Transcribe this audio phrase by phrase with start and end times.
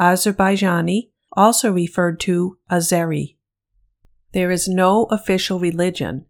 [0.00, 3.36] Azerbaijani also referred to Azeri.
[4.32, 6.26] There is no official religion.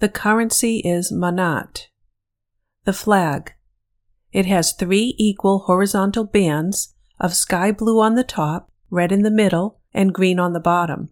[0.00, 1.86] The currency is manat.
[2.84, 3.54] The flag.
[4.32, 9.30] It has three equal horizontal bands of sky blue on the top, red in the
[9.30, 11.08] middle, and green on the bottom.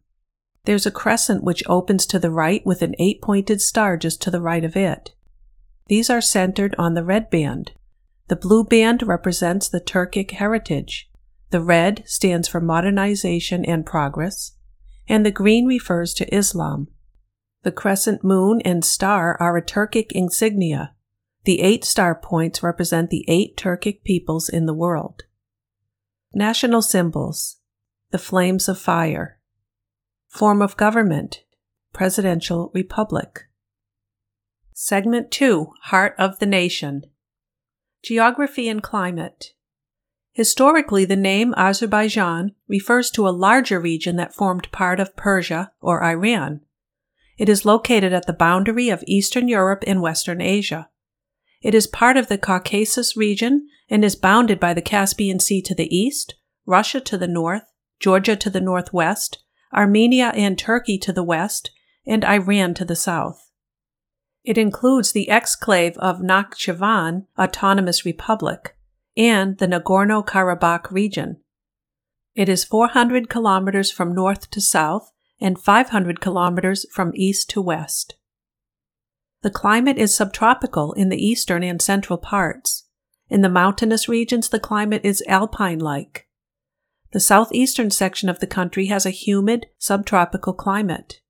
[0.65, 4.31] There's a crescent which opens to the right with an eight pointed star just to
[4.31, 5.15] the right of it.
[5.87, 7.73] These are centered on the red band.
[8.29, 11.11] The blue band represents the Turkic heritage.
[11.55, 14.57] The red stands for modernization and progress,
[15.07, 16.89] and the green refers to Islam.
[17.63, 20.97] The crescent moon and star are a Turkic insignia.
[21.45, 25.23] The eight star points represent the eight Turkic peoples in the world.
[26.33, 27.59] National symbols
[28.11, 29.39] the flames of fire.
[30.27, 31.45] Form of government
[31.93, 33.43] presidential republic.
[34.73, 37.05] Segment 2 Heart of the Nation.
[38.03, 39.54] Geography and climate.
[40.35, 46.03] Historically, the name Azerbaijan refers to a larger region that formed part of Persia or
[46.03, 46.61] Iran.
[47.39, 50.89] It is located at the boundary of Eastern Europe and Western Asia.
[51.63, 55.75] It is part of the Caucasus region and is bounded by the Caspian Sea to
[55.75, 56.35] the east,
[56.67, 57.71] Russia to the north,
[58.01, 59.39] Georgia to the northwest,
[59.73, 61.71] Armenia and Turkey to the west,
[62.05, 63.51] and Iran to the south.
[64.43, 68.77] It includes the exclave of Nakhchivan Autonomous Republic,
[69.17, 71.39] and the Nagorno Karabakh region.
[72.35, 78.17] It is 400 kilometers from north to south and 500 kilometers from east to west.
[79.43, 82.85] The climate is subtropical in the eastern and central parts.
[83.29, 86.27] In the mountainous regions, the climate is alpine like.
[87.13, 91.21] The southeastern section of the country has a humid, subtropical climate.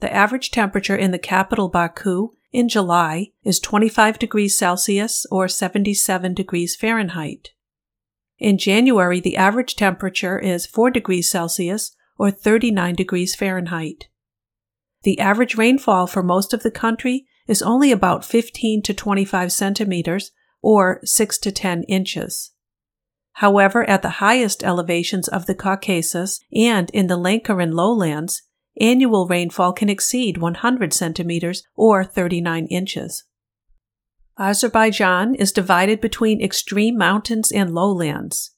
[0.00, 6.34] The average temperature in the capital Baku in July is 25 degrees Celsius or 77
[6.34, 7.50] degrees Fahrenheit.
[8.38, 14.08] In January, the average temperature is 4 degrees Celsius or 39 degrees Fahrenheit.
[15.02, 20.30] The average rainfall for most of the country is only about 15 to 25 centimeters
[20.60, 22.52] or 6 to 10 inches.
[23.36, 28.42] However, at the highest elevations of the Caucasus and in the Lankaran lowlands,
[28.80, 33.24] annual rainfall can exceed 100 centimeters or 39 inches.
[34.38, 38.52] Azerbaijan is divided between extreme mountains and lowlands.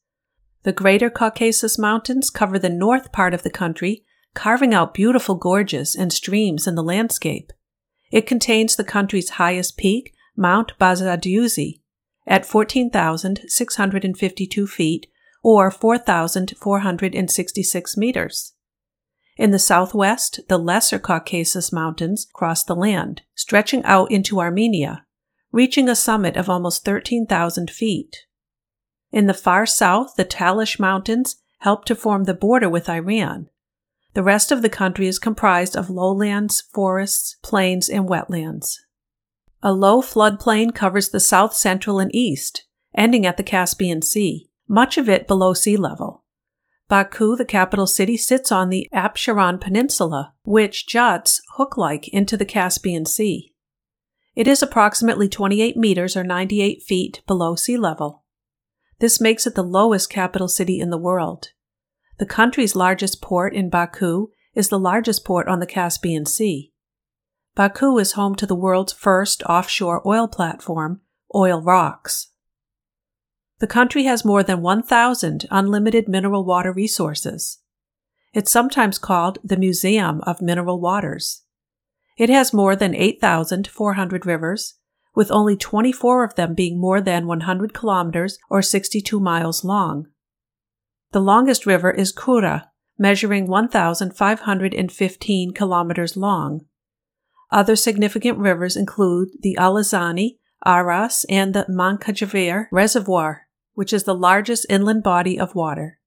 [0.63, 4.05] The Greater Caucasus Mountains cover the north part of the country,
[4.35, 7.53] carving out beautiful gorges and streams in the landscape.
[8.11, 11.81] It contains the country's highest peak, Mount Bazadyuzi,
[12.27, 15.07] at 14,652 feet
[15.43, 18.54] or 4,466 meters.
[19.37, 25.05] In the southwest, the Lesser Caucasus Mountains cross the land, stretching out into Armenia,
[25.51, 28.27] reaching a summit of almost 13,000 feet.
[29.11, 33.49] In the far south, the Talysh Mountains help to form the border with Iran.
[34.15, 38.77] The rest of the country is comprised of lowlands, forests, plains, and wetlands.
[39.63, 44.99] A low floodplain covers the south central and east, ending at the Caspian Sea, much
[44.99, 46.24] of it below sea level.
[46.89, 52.45] Baku, the capital city, sits on the Absheron Peninsula, which juts hook like into the
[52.45, 53.55] Caspian Sea.
[54.35, 58.25] It is approximately 28 meters or 98 feet below sea level.
[58.99, 61.53] This makes it the lowest capital city in the world.
[62.19, 66.73] The country's largest port in Baku is the largest port on the Caspian Sea.
[67.55, 71.01] Baku is home to the world's first offshore oil platform,
[71.35, 72.29] Oil Rocks.
[73.61, 77.59] The country has more than 1,000 unlimited mineral water resources.
[78.33, 81.43] It's sometimes called the Museum of Mineral Waters.
[82.17, 84.75] It has more than 8,400 rivers,
[85.15, 90.09] with only 24 of them being more than 100 kilometers or 62 miles long.
[91.13, 96.67] The longest river is Kura, measuring 1,515 kilometers long.
[97.53, 103.44] Other significant rivers include the Alazani, Aras, and the Mingachevir Reservoir,
[103.75, 105.99] which is the largest inland body of water.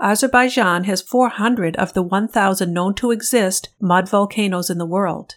[0.00, 5.36] Azerbaijan has 400 of the 1,000 known to exist mud volcanoes in the world.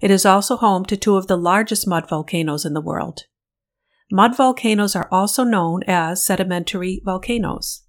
[0.00, 3.22] It is also home to two of the largest mud volcanoes in the world.
[4.10, 7.82] Mud volcanoes are also known as sedimentary volcanoes.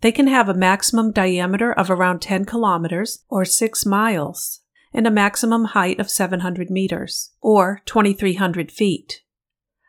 [0.00, 4.60] They can have a maximum diameter of around 10 kilometers or 6 miles
[4.92, 9.22] and a maximum height of 700 meters or 2,300 feet.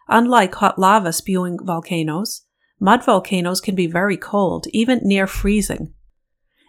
[0.09, 2.41] Unlike hot lava spewing volcanoes,
[2.79, 5.93] mud volcanoes can be very cold, even near freezing.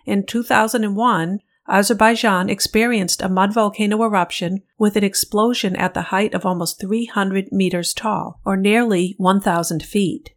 [0.05, 6.45] In 2001, Azerbaijan experienced a mud volcano eruption with an explosion at the height of
[6.45, 10.31] almost 300 meters tall, or nearly 1,000 feet.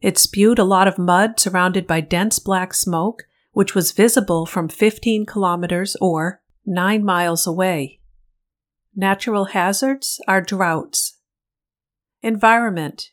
[0.00, 4.68] It spewed a lot of mud surrounded by dense black smoke, which was visible from
[4.68, 8.00] 15 kilometers or 9 miles away.
[8.94, 11.17] Natural hazards are droughts.
[12.22, 13.12] Environment.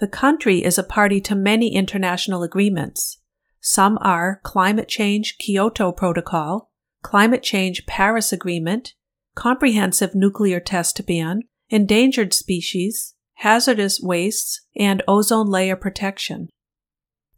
[0.00, 3.18] The country is a party to many international agreements.
[3.60, 6.72] Some are Climate Change Kyoto Protocol,
[7.02, 8.94] Climate Change Paris Agreement,
[9.36, 16.48] Comprehensive Nuclear Test Ban, Endangered Species, hazardous wastes, and ozone layer protection.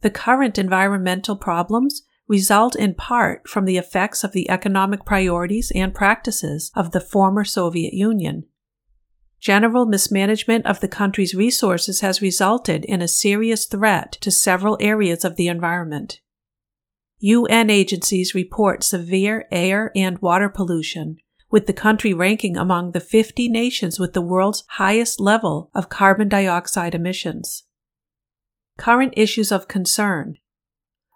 [0.01, 5.93] The current environmental problems result in part from the effects of the economic priorities and
[5.93, 8.45] practices of the former Soviet Union.
[9.41, 15.25] General mismanagement of the country's resources has resulted in a serious threat to several areas
[15.25, 16.21] of the environment.
[17.17, 21.17] UN agencies report severe air and water pollution,
[21.49, 26.29] with the country ranking among the 50 nations with the world's highest level of carbon
[26.29, 27.63] dioxide emissions.
[28.77, 30.37] Current issues of concern.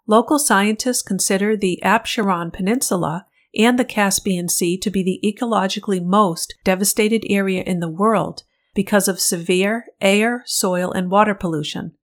[0.08, 6.56] Local scientists consider the Absheron Peninsula and the Caspian Sea to be the ecologically most
[6.64, 8.44] devastated area in the world
[8.74, 11.94] because of severe air, soil, and water pollution.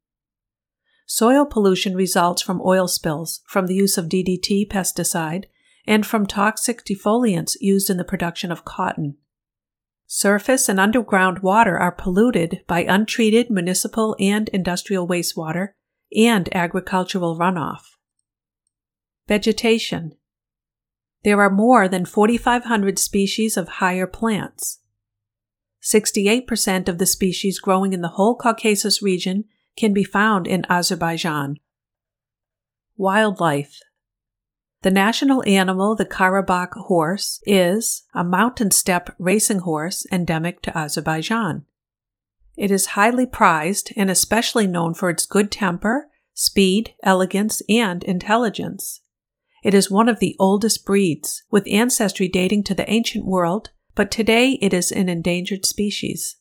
[1.06, 5.44] Soil pollution results from oil spills, from the use of DDT pesticide,
[5.86, 9.16] and from toxic defoliants used in the production of cotton.
[10.06, 15.68] Surface and underground water are polluted by untreated municipal and industrial wastewater
[16.14, 17.96] and agricultural runoff.
[19.26, 20.12] Vegetation.
[21.24, 24.80] There are more than 4,500 species of higher plants.
[25.82, 29.44] 68% of the species growing in the whole Caucasus region
[29.76, 31.58] can be found in Azerbaijan.
[32.96, 33.80] Wildlife.
[34.82, 41.64] The national animal, the Karabakh horse, is a mountain steppe racing horse endemic to Azerbaijan.
[42.56, 49.01] It is highly prized and especially known for its good temper, speed, elegance, and intelligence.
[49.62, 54.10] It is one of the oldest breeds, with ancestry dating to the ancient world, but
[54.10, 56.36] today it is an endangered species.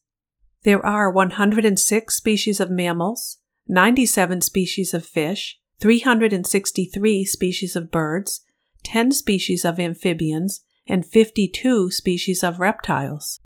[0.64, 3.38] There are 106 species of mammals,
[3.68, 8.42] 97 species of fish, 363 species of birds,
[8.84, 13.40] 10 species of amphibians, and 52 species of reptiles.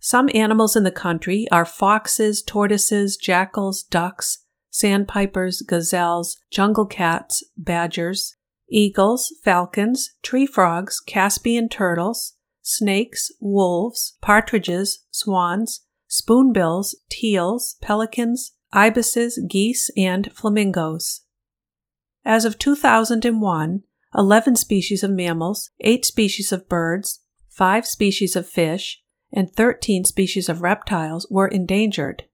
[0.00, 8.36] Some animals in the country are foxes, tortoises, jackals, ducks, sandpipers, gazelles, jungle cats, badgers,
[8.68, 19.90] eagles, falcons, tree frogs, Caspian turtles, snakes, wolves, partridges, swans, spoonbills, teals, pelicans, ibises, geese,
[19.96, 21.22] and flamingos.
[22.24, 23.82] As of 2001,
[24.14, 27.20] 11 species of mammals, 8 species of birds,
[27.50, 32.24] 5 species of fish, and 13 species of reptiles were endangered.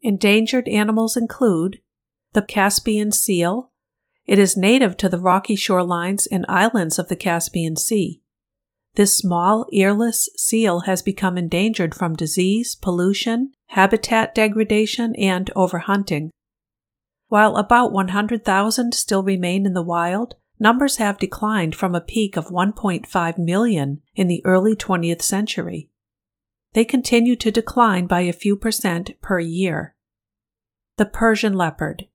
[0.00, 1.80] Endangered animals include
[2.32, 3.71] the Caspian seal.
[4.26, 8.22] It is native to the rocky shorelines and islands of the Caspian Sea.
[8.94, 16.30] This small, earless seal has become endangered from disease, pollution, habitat degradation, and overhunting.
[17.28, 22.48] While about 100,000 still remain in the wild, numbers have declined from a peak of
[22.48, 25.88] 1.5 million in the early 20th century.
[26.74, 29.94] They continue to decline by a few percent per year.
[30.98, 32.06] The Persian leopard.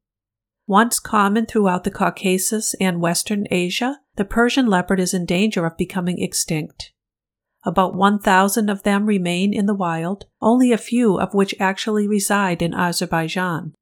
[0.67, 5.77] Once common throughout the Caucasus and Western Asia, the Persian leopard is in danger of
[5.77, 6.91] becoming extinct.
[7.63, 12.61] About 1,000 of them remain in the wild, only a few of which actually reside
[12.61, 13.75] in Azerbaijan.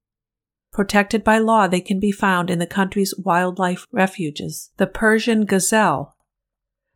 [0.71, 4.69] Protected by law, they can be found in the country's wildlife refuges.
[4.77, 6.15] The Persian gazelle.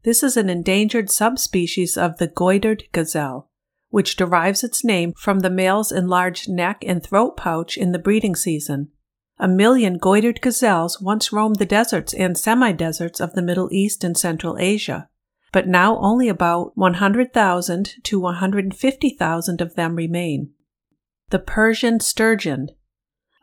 [0.03, 3.50] This is an endangered subspecies of the goitered gazelle,
[3.89, 8.36] which derives its name from the male's enlarged neck and throat pouch in the breeding
[8.36, 8.91] season.
[9.39, 14.03] A million goitered gazelles once roamed the deserts and semi deserts of the Middle East
[14.03, 15.08] and Central Asia,
[15.51, 20.51] but now only about 100,000 to 150,000 of them remain.
[21.29, 22.69] The Persian sturgeon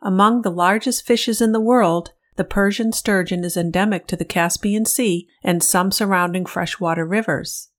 [0.01, 4.85] among the largest fishes in the world, the Persian sturgeon is endemic to the Caspian
[4.85, 7.69] Sea and some surrounding freshwater rivers.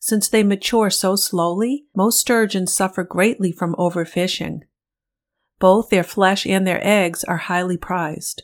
[0.00, 4.62] Since they mature so slowly, most sturgeons suffer greatly from overfishing.
[5.58, 8.42] Both their flesh and their eggs are highly prized.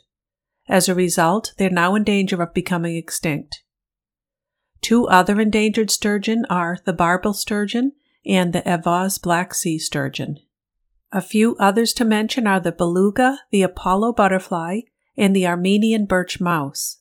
[0.69, 3.63] As a result, they are now in danger of becoming extinct.
[4.81, 7.93] Two other endangered sturgeon are the barbel sturgeon
[8.25, 10.39] and the Evaz Black Sea sturgeon.
[11.13, 14.83] A few others to mention are the beluga, the Apollo butterfly,
[15.17, 16.99] and the Armenian birch mouse.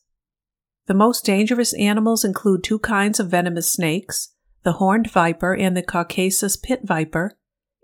[0.86, 4.30] The most dangerous animals include two kinds of venomous snakes,
[4.64, 7.38] the horned viper and the Caucasus pit viper,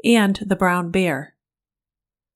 [0.04, 1.35] and the brown bear.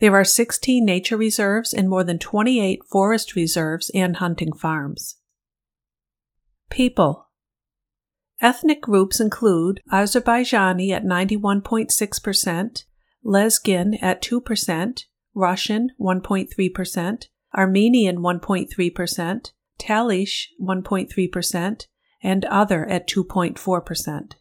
[0.00, 5.16] There are 16 nature reserves and more than 28 forest reserves and hunting farms.
[6.71, 7.28] People
[8.40, 12.85] Ethnic groups include Azerbaijani at 91.6%,
[13.23, 15.04] Lezgin at 2%,
[15.35, 21.87] Russian 1.3%, Armenian 1.3%, Talysh 1.3%,
[22.23, 24.33] and other at 2.4%.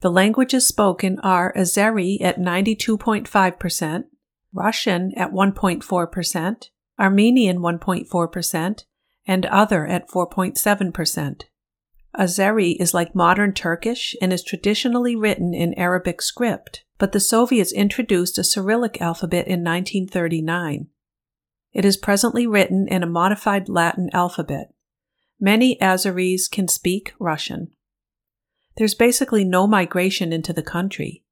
[0.00, 4.04] The languages spoken are Azeri at 92.5%,
[4.54, 6.68] Russian at 1.4%,
[6.98, 8.84] Armenian 1.4%,
[9.26, 11.42] and other at 4.7%.
[12.16, 17.72] Azeri is like modern Turkish and is traditionally written in Arabic script, but the Soviets
[17.72, 20.86] introduced a Cyrillic alphabet in 1939.
[21.72, 24.72] It is presently written in a modified Latin alphabet.
[25.40, 27.72] Many Azeris can speak Russian.
[28.76, 31.23] There's basically no migration into the country.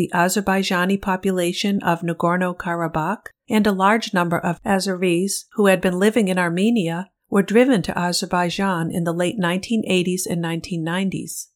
[0.00, 5.98] The Azerbaijani population of Nagorno Karabakh and a large number of Azeris who had been
[5.98, 11.48] living in Armenia were driven to Azerbaijan in the late 1980s and 1990s.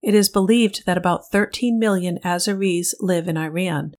[0.00, 3.96] It is believed that about 13 million Azeris live in Iran.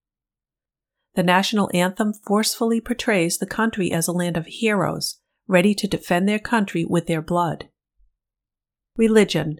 [1.15, 6.25] The national anthem forcefully portrays the country as a land of heroes, ready to defend
[6.29, 7.67] their country with their blood.
[8.95, 9.57] Religion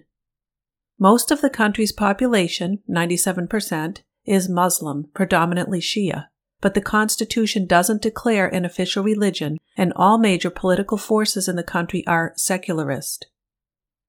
[1.01, 6.27] Most of the country's population, 97%, is Muslim, predominantly Shia
[6.61, 11.63] but the Constitution doesn't declare an official religion, and all major political forces in the
[11.63, 13.25] country are secularist.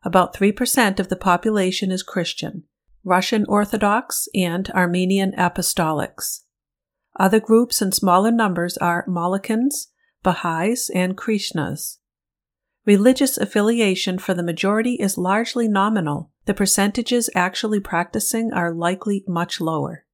[0.05, 2.65] About 3% of the population is Christian,
[3.05, 6.41] Russian Orthodox, and Armenian Apostolics.
[7.19, 9.89] Other groups in smaller numbers are Molokans,
[10.23, 11.99] Baha'is, and Krishnas.
[12.85, 16.32] Religious affiliation for the majority is largely nominal.
[16.45, 20.05] The percentages actually practicing are likely much lower.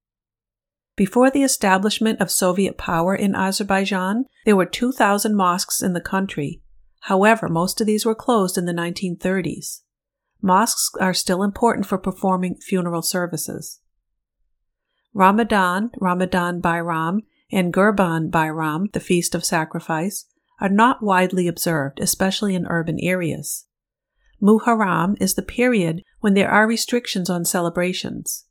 [0.96, 6.60] Before the establishment of Soviet power in Azerbaijan, there were 2,000 mosques in the country.
[7.02, 9.82] However, most of these were closed in the 1930s.
[10.42, 13.80] Mosques are still important for performing funeral services.
[15.14, 17.20] Ramadan, Ramadan Bayram,
[17.50, 20.26] and Gurban Bayram, the Feast of Sacrifice,
[20.60, 23.66] are not widely observed, especially in urban areas.
[24.42, 28.44] Muharram is the period when there are restrictions on celebrations.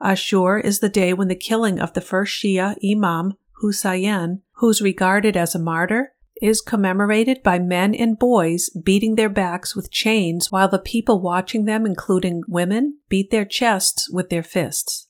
[0.00, 5.36] Ashur is the day when the killing of the first Shia Imam, Husayn, who's regarded
[5.36, 10.68] as a martyr, is commemorated by men and boys beating their backs with chains while
[10.68, 15.08] the people watching them, including women, beat their chests with their fists.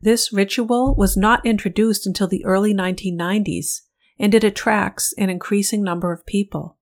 [0.00, 3.80] This ritual was not introduced until the early 1990s,
[4.18, 6.77] and it attracts an increasing number of people.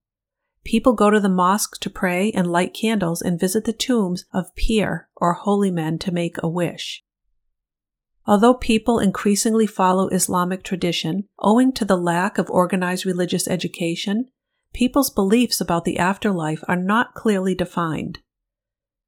[0.67, 4.51] People go to the mosque to pray and light candles and visit the tombs of
[4.57, 7.05] pir or holy men to make a wish.
[8.27, 14.27] Although people increasingly follow Islamic tradition, owing to the lack of organized religious education,
[14.75, 18.19] people's beliefs about the afterlife are not clearly defined.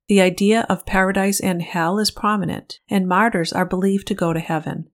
[0.07, 4.39] The idea of paradise and hell is prominent, and martyrs are believed to go to
[4.39, 4.91] heaven.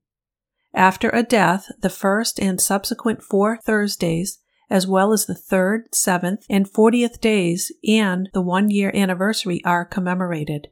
[0.72, 4.38] After a death, the first and subsequent four Thursdays,
[4.74, 9.84] as well as the third, seventh, and fortieth days and the one year anniversary are
[9.84, 10.66] commemorated.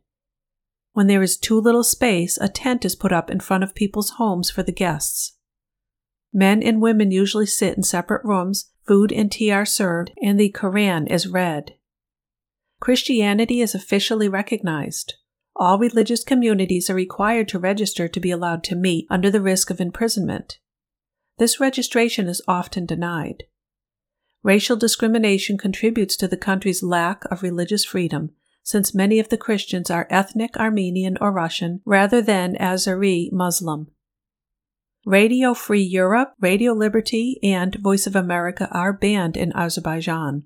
[0.93, 4.15] When there is too little space, a tent is put up in front of people's
[4.19, 5.37] homes for the guests.
[6.33, 10.51] Men and women usually sit in separate rooms, food and tea are served, and the
[10.51, 11.77] Koran is read.
[12.81, 15.15] Christianity is officially recognized.
[15.55, 19.71] All religious communities are required to register to be allowed to meet under the risk
[19.71, 20.59] of imprisonment.
[21.39, 23.45] This registration is often denied.
[24.43, 28.31] Racial discrimination contributes to the country's lack of religious freedom,
[28.63, 33.89] since many of the Christians are ethnic Armenian or Russian rather than Azeri Muslim.
[35.05, 40.45] Radio Free Europe, Radio Liberty, and Voice of America are banned in Azerbaijan.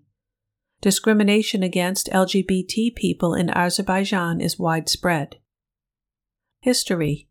[0.80, 5.36] Discrimination against LGBT people in Azerbaijan is widespread.
[6.60, 7.28] History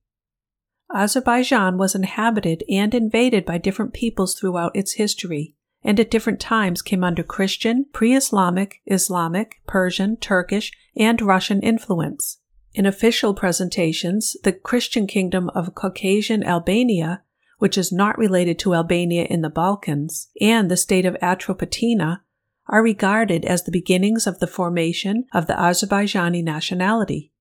[0.94, 5.55] Azerbaijan was inhabited and invaded by different peoples throughout its history,
[5.86, 12.40] and at different times came under Christian, pre Islamic, Islamic, Persian, Turkish, and Russian influence.
[12.74, 17.22] In official presentations, the Christian kingdom of Caucasian Albania,
[17.60, 22.20] which is not related to Albania in the Balkans, and the state of Atropatene
[22.68, 27.32] are regarded as the beginnings of the formation of the Azerbaijani nationality.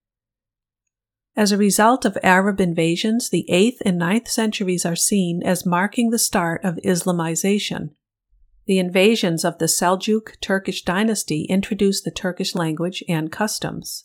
[1.34, 6.10] As a result of Arab invasions, the 8th and 9th centuries are seen as marking
[6.10, 7.90] the start of Islamization.
[8.66, 14.04] The invasions of the Seljuk Turkish dynasty introduced the Turkish language and customs.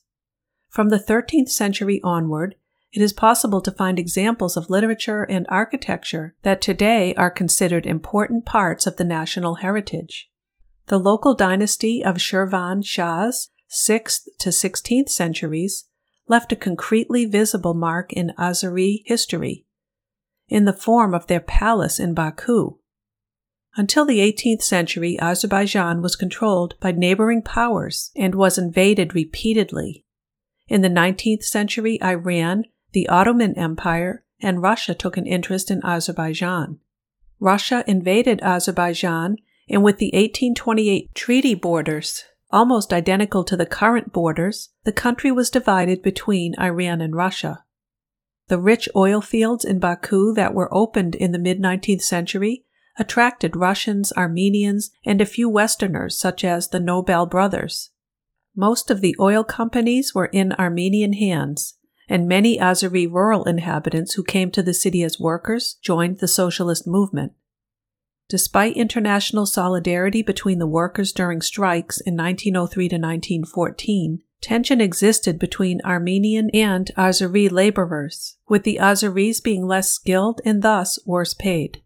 [0.70, 2.56] From the 13th century onward,
[2.92, 8.46] it is possible to find examples of literature and architecture that today are considered important
[8.46, 10.30] parts of the national heritage.
[10.88, 15.86] The local dynasty of Shirvan Shahs, 6th to 16th centuries,
[16.28, 19.66] left a concretely visible mark in Azeri history,
[20.48, 22.78] in the form of their palace in Baku.
[23.75, 30.05] Until the 18th century, Azerbaijan was controlled by neighboring powers and was invaded repeatedly.
[30.67, 36.79] In the 19th century, Iran, the Ottoman Empire, and Russia took an interest in Azerbaijan.
[37.39, 39.38] Russia invaded Azerbaijan
[39.69, 45.49] and with the 1828 treaty borders almost identical to the current borders, the country was
[45.49, 47.63] divided between Iran and Russia.
[48.47, 52.65] The rich oil fields in Baku that were opened in the mid 19th century
[52.97, 57.91] attracted Russians, Armenians, and a few Westerners, such as the Nobel brothers.
[58.56, 61.75] Most of the oil companies were in Armenian hands,
[62.10, 66.88] and many Azeri rural inhabitants who came to the city as workers joined the socialist
[66.88, 67.34] movement.
[68.28, 75.82] Despite international solidarity between the workers during strikes in 1903 to 1914, tension existed between
[75.84, 81.82] Armenian and Azeri laborers, with the Azeris being less skilled and thus worse paid.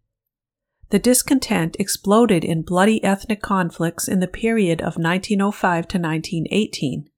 [0.94, 7.10] The discontent exploded in bloody ethnic conflicts in the period of 1905 to 1918.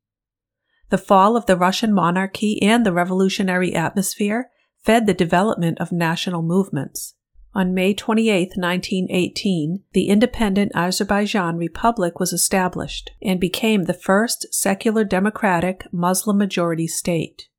[0.92, 4.50] The fall of the Russian monarchy and the revolutionary atmosphere
[4.82, 7.16] fed the development of national movements.
[7.54, 15.04] On May 28, 1918, the independent Azerbaijan Republic was established and became the first secular
[15.04, 17.50] democratic Muslim majority state.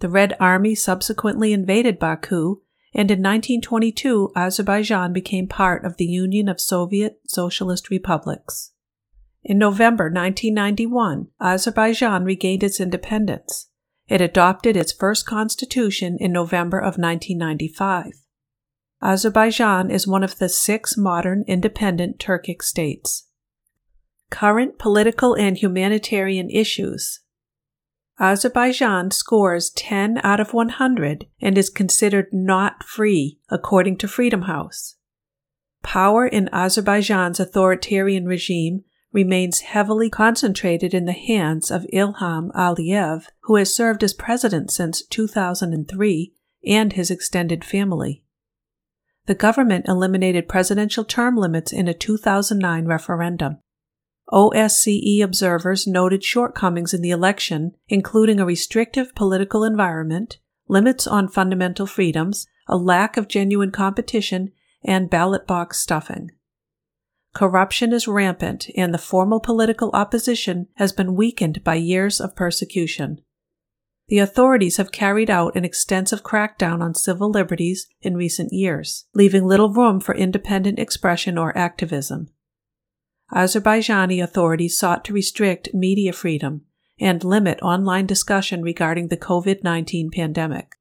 [0.00, 6.48] The Red Army subsequently invaded Baku, and in 1922 Azerbaijan became part of the Union
[6.48, 8.72] of Soviet Socialist Republics.
[9.42, 13.68] In November 1991, Azerbaijan regained its independence.
[14.08, 18.12] It adopted its first constitution in November of 1995.
[19.02, 23.28] Azerbaijan is one of the six modern independent Turkic states.
[24.30, 27.20] Current political and humanitarian issues.
[28.20, 34.96] Azerbaijan scores 10 out of 100 and is considered not free, according to Freedom House.
[35.82, 43.56] Power in Azerbaijan's authoritarian regime remains heavily concentrated in the hands of Ilham Aliyev, who
[43.56, 46.34] has served as president since 2003,
[46.66, 48.22] and his extended family
[49.30, 53.58] the government eliminated presidential term limits in a 2009 referendum.
[54.32, 60.38] OSCE observers noted shortcomings in the election, including a restrictive political environment,
[60.68, 64.52] limits on fundamental freedoms, a lack of genuine competition,
[64.84, 66.30] and ballot box stuffing.
[67.34, 73.20] Corruption is rampant, and the formal political opposition has been weakened by years of persecution
[74.10, 79.46] the authorities have carried out an extensive crackdown on civil liberties in recent years, leaving
[79.46, 82.28] little room for independent expression or activism.
[83.32, 86.62] Azerbaijani authorities sought to restrict media freedom
[86.98, 90.76] and limit online discussion regarding the COVID 19 pandemic.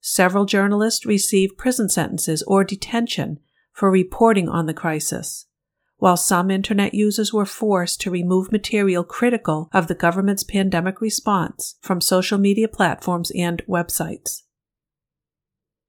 [0.00, 3.38] Several journalists received prison sentences or detention
[3.72, 5.46] for reporting on the crisis
[6.00, 11.76] while some Internet users were forced to remove material critical of the government's pandemic response
[11.82, 14.42] from social media platforms and websites.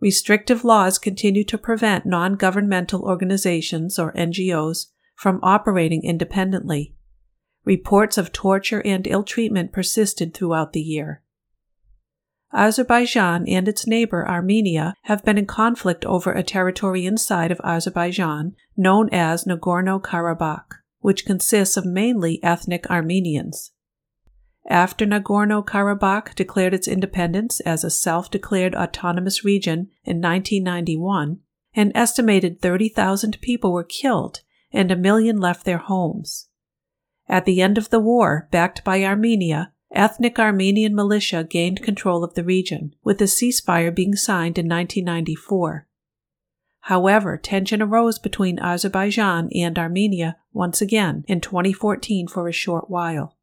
[0.01, 4.87] Restrictive laws continue to prevent non governmental organizations, or NGOs,
[5.21, 6.95] from operating independently.
[7.63, 11.21] Reports of torture and ill treatment persisted throughout the year.
[12.51, 18.55] Azerbaijan and its neighbor Armenia have been in conflict over a territory inside of Azerbaijan
[18.75, 23.73] known as Nagorno Karabakh, which consists of mainly ethnic Armenians.
[24.67, 31.41] After Nagorno Karabakh declared its independence as a self declared autonomous region in 1991,
[31.75, 34.41] an estimated 30,000 people were killed
[34.73, 36.47] and a million left their homes.
[37.27, 42.33] At the end of the war, backed by Armenia, ethnic Armenian militia gained control of
[42.33, 45.87] the region, with a ceasefire being signed in 1994.
[46.85, 53.37] However, tension arose between Azerbaijan and Armenia once again in 2014 for a short while.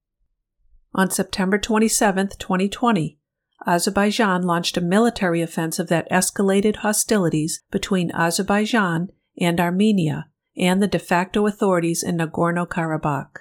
[0.95, 3.19] On September 27, 2020,
[3.67, 9.11] Azerbaijan launched a military offensive that escalated hostilities between Azerbaijan
[9.41, 13.39] and Armenia and the de facto authorities in Nagorno Karabakh.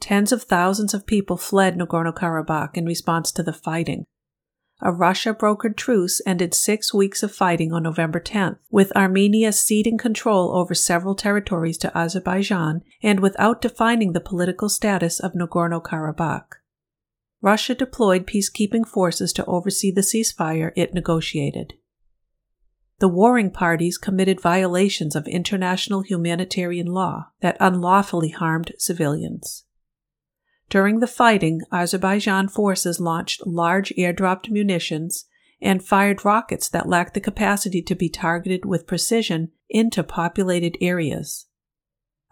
[0.00, 4.04] Tens of thousands of people fled Nagorno Karabakh in response to the fighting.
[4.80, 9.96] A Russia brokered truce ended six weeks of fighting on November 10th, with Armenia ceding
[9.96, 16.56] control over several territories to Azerbaijan and without defining the political status of Nagorno Karabakh.
[17.40, 21.74] Russia deployed peacekeeping forces to oversee the ceasefire it negotiated.
[23.04, 29.66] The warring parties committed violations of international humanitarian law that unlawfully harmed civilians.
[30.70, 35.26] During the fighting, Azerbaijan forces launched large airdropped munitions
[35.60, 41.44] and fired rockets that lacked the capacity to be targeted with precision into populated areas.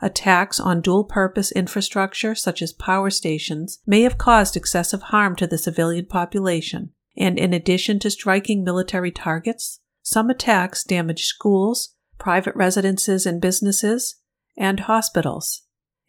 [0.00, 5.46] Attacks on dual purpose infrastructure, such as power stations, may have caused excessive harm to
[5.46, 12.54] the civilian population, and in addition to striking military targets, some attacks damaged schools, private
[12.54, 14.16] residences and businesses,
[14.56, 15.62] and hospitals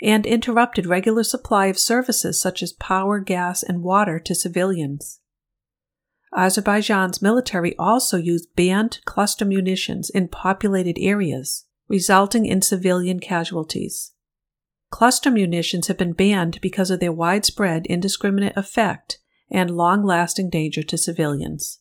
[0.03, 5.21] and interrupted regular supply of services such as power, gas, and water to civilians.
[6.36, 14.12] Azerbaijan's military also used banned cluster munitions in populated areas, resulting in civilian casualties.
[14.89, 20.84] Cluster munitions have been banned because of their widespread indiscriminate effect and long lasting danger
[20.84, 21.79] to civilians.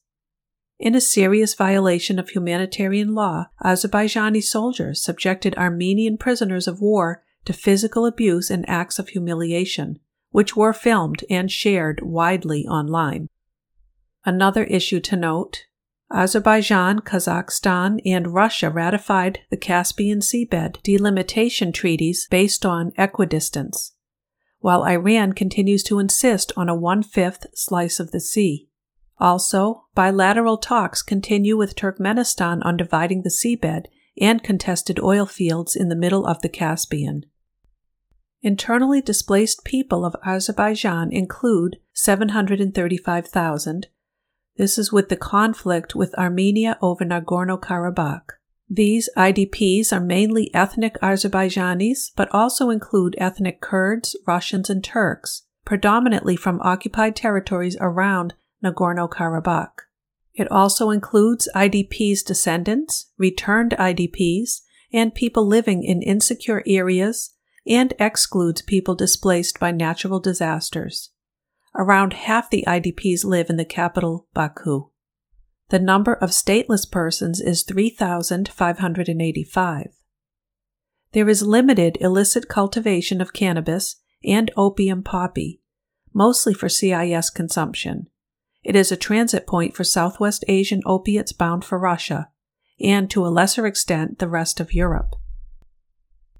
[0.82, 7.52] In a serious violation of humanitarian law, Azerbaijani soldiers subjected Armenian prisoners of war to
[7.52, 13.28] physical abuse and acts of humiliation, which were filmed and shared widely online.
[14.24, 15.66] Another issue to note
[16.12, 23.92] Azerbaijan, Kazakhstan, and Russia ratified the Caspian seabed delimitation treaties based on equidistance,
[24.58, 28.68] while Iran continues to insist on a one fifth slice of the sea.
[29.22, 33.84] Also, bilateral talks continue with Turkmenistan on dividing the seabed
[34.20, 37.24] and contested oil fields in the middle of the Caspian.
[38.42, 43.86] Internally displaced people of Azerbaijan include 735,000.
[44.56, 48.28] This is with the conflict with Armenia over Nagorno Karabakh.
[48.68, 56.34] These IDPs are mainly ethnic Azerbaijanis, but also include ethnic Kurds, Russians, and Turks, predominantly
[56.34, 59.86] from occupied territories around Nagorno Karabakh.
[60.34, 67.30] It also includes IDPs' descendants, returned IDPs, and people living in insecure areas
[67.66, 71.10] and excludes people displaced by natural disasters.
[71.74, 74.90] Around half the IDPs live in the capital, Baku.
[75.70, 79.86] The number of stateless persons is 3,585.
[81.12, 85.60] There is limited illicit cultivation of cannabis and opium poppy,
[86.12, 88.08] mostly for CIS consumption.
[88.62, 92.28] It is a transit point for Southwest Asian opiates bound for Russia,
[92.80, 95.16] and to a lesser extent the rest of Europe.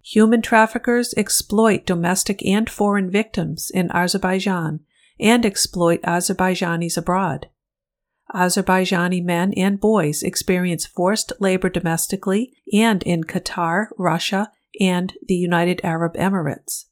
[0.05, 4.81] Human traffickers exploit domestic and foreign victims in Azerbaijan
[5.21, 7.49] and exploit Azerbaijanis abroad.
[8.35, 15.81] Azerbaijani men and boys experience forced labor domestically and in Qatar, Russia, and the United
[15.85, 16.87] Arab Emirates.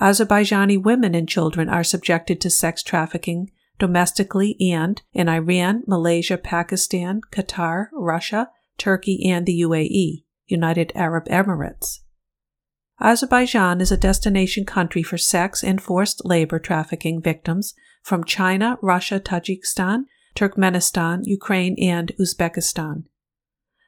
[0.00, 7.20] Azerbaijani women and children are subjected to sex trafficking domestically and in Iran, Malaysia, Pakistan,
[7.32, 10.24] Qatar, Russia, Turkey, and the UAE.
[10.48, 12.00] United Arab Emirates.
[13.00, 19.20] Azerbaijan is a destination country for sex and forced labor trafficking victims from China, Russia,
[19.20, 23.04] Tajikistan, Turkmenistan, Ukraine, and Uzbekistan.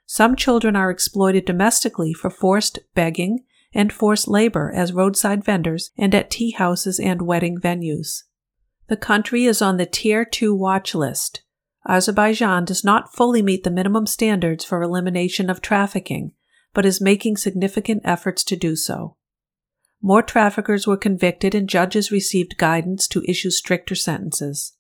[0.07, 6.15] Some children are exploited domestically for forced begging and forced labor as roadside vendors and
[6.15, 8.23] at tea houses and wedding venues.
[8.91, 11.43] The country is on the Tier 2 watch list,
[11.89, 16.33] Azerbaijan does not fully meet the minimum standards for elimination of trafficking,
[16.75, 19.17] but is making significant efforts to do so.
[20.03, 24.75] More traffickers were convicted and judges received guidance to issue stricter sentences.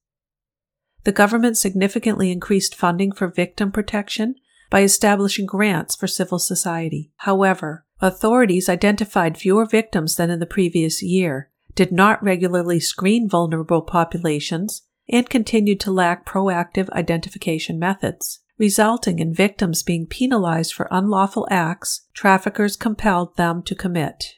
[1.04, 4.34] The government significantly increased funding for victim protection
[4.70, 7.12] by establishing grants for civil society.
[7.18, 13.82] However, authorities identified fewer victims than in the previous year, did not regularly screen vulnerable
[13.82, 21.46] populations, and continued to lack proactive identification methods, resulting in victims being penalized for unlawful
[21.50, 24.34] acts traffickers compelled them to commit.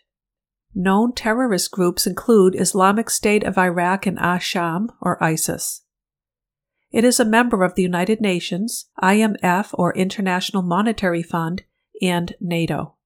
[0.74, 5.82] Known terrorist groups include Islamic State of Iraq and Asham, or ISIS.
[6.90, 11.62] It is a member of the United Nations, IMF or International Monetary Fund,
[12.00, 12.96] and NATO.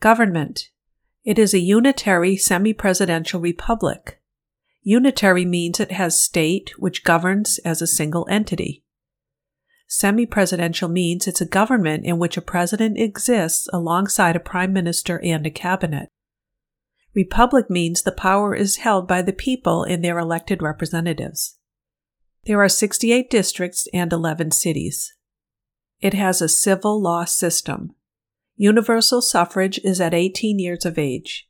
[0.00, 0.70] Government.
[1.24, 4.20] It is a unitary semi presidential republic.
[4.82, 8.84] Unitary means it has state which governs as a single entity.
[9.86, 15.18] Semi presidential means it's a government in which a president exists alongside a prime minister
[15.24, 16.10] and a cabinet.
[17.14, 21.56] Republic means the power is held by the people and their elected representatives.
[22.44, 25.14] There are 68 districts and 11 cities.
[26.00, 27.94] It has a civil law system.
[28.56, 31.48] Universal suffrage is at 18 years of age.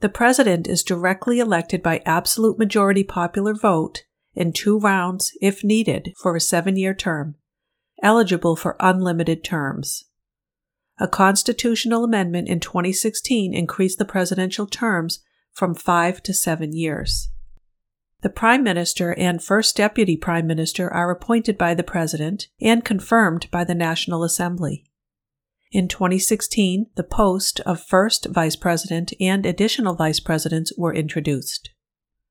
[0.00, 4.04] The president is directly elected by absolute majority popular vote
[4.34, 7.36] in two rounds if needed for a seven year term,
[8.02, 10.04] eligible for unlimited terms.
[11.00, 15.20] A constitutional amendment in 2016 increased the presidential terms
[15.52, 17.30] from five to seven years.
[18.22, 23.48] The Prime Minister and First Deputy Prime Minister are appointed by the President and confirmed
[23.52, 24.84] by the National Assembly.
[25.70, 31.70] In 2016, the post of First Vice President and additional Vice Presidents were introduced.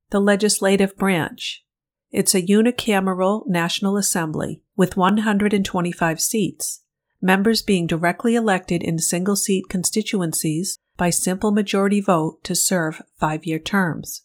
[0.09, 1.63] The Legislative Branch.
[2.09, 6.81] It's a unicameral National Assembly with 125 seats
[7.21, 13.45] members being directly elected in single seat constituencies by simple majority vote to serve five
[13.45, 14.23] year terms.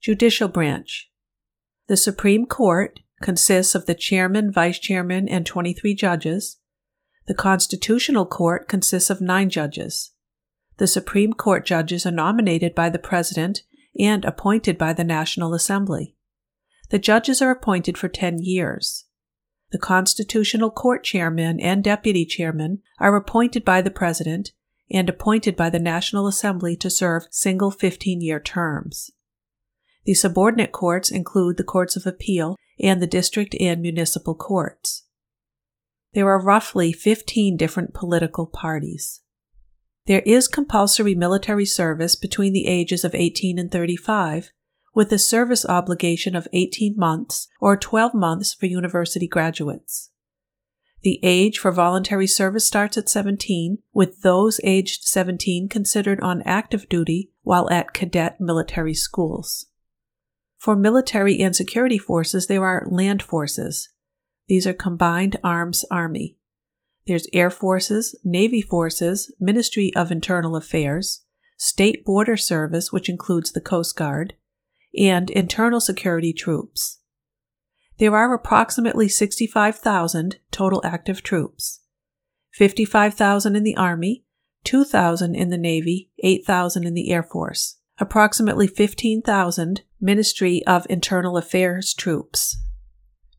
[0.00, 1.10] Judicial Branch
[1.86, 6.57] The Supreme Court consists of the chairman, vice chairman, and 23 judges.
[7.28, 10.12] The Constitutional Court consists of nine judges.
[10.78, 13.64] The Supreme Court judges are nominated by the President
[14.00, 16.16] and appointed by the National Assembly.
[16.88, 19.04] The judges are appointed for 10 years.
[19.72, 24.52] The Constitutional Court chairman and deputy chairman are appointed by the President
[24.90, 29.10] and appointed by the National Assembly to serve single 15 year terms.
[30.06, 35.04] The subordinate courts include the Courts of Appeal and the district and municipal courts.
[36.14, 39.20] There are roughly 15 different political parties.
[40.06, 44.50] There is compulsory military service between the ages of 18 and 35,
[44.94, 50.10] with a service obligation of 18 months or 12 months for university graduates.
[51.02, 56.88] The age for voluntary service starts at 17, with those aged 17 considered on active
[56.88, 59.66] duty while at cadet military schools.
[60.56, 63.90] For military and security forces, there are land forces.
[64.48, 66.38] These are combined arms army.
[67.06, 71.24] There's Air Forces, Navy Forces, Ministry of Internal Affairs,
[71.56, 74.34] State Border Service, which includes the Coast Guard,
[74.98, 76.98] and internal security troops.
[77.98, 81.80] There are approximately 65,000 total active troops
[82.52, 84.24] 55,000 in the Army,
[84.64, 91.92] 2,000 in the Navy, 8,000 in the Air Force, approximately 15,000 Ministry of Internal Affairs
[91.94, 92.56] troops.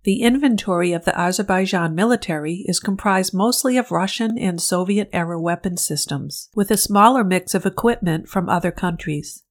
[0.04, 5.76] The inventory of the Azerbaijan military is comprised mostly of Russian and Soviet era weapon
[5.76, 9.44] systems, with a smaller mix of equipment from other countries.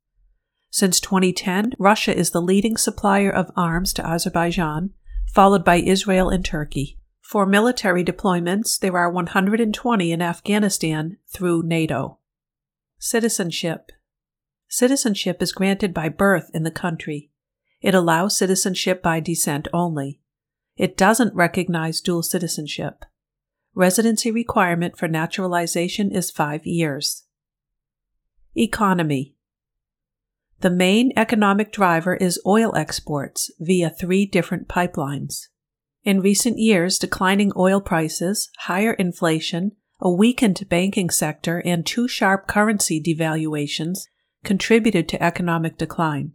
[0.70, 4.94] Since 2010, Russia is the leading supplier of arms to Azerbaijan,
[5.34, 6.98] followed by Israel and Turkey.
[7.20, 12.20] For military deployments, there are 120 in Afghanistan through NATO.
[12.98, 13.92] Citizenship
[14.66, 17.30] Citizenship is granted by birth in the country.
[17.82, 20.22] It allows citizenship by descent only.
[20.78, 23.04] It doesn't recognize dual citizenship.
[23.74, 27.24] Residency requirement for naturalization is five years.
[28.56, 29.34] Economy
[30.60, 35.46] the main economic driver is oil exports via three different pipelines.
[36.02, 42.48] In recent years, declining oil prices, higher inflation, a weakened banking sector, and two sharp
[42.48, 44.06] currency devaluations
[44.42, 46.32] contributed to economic decline.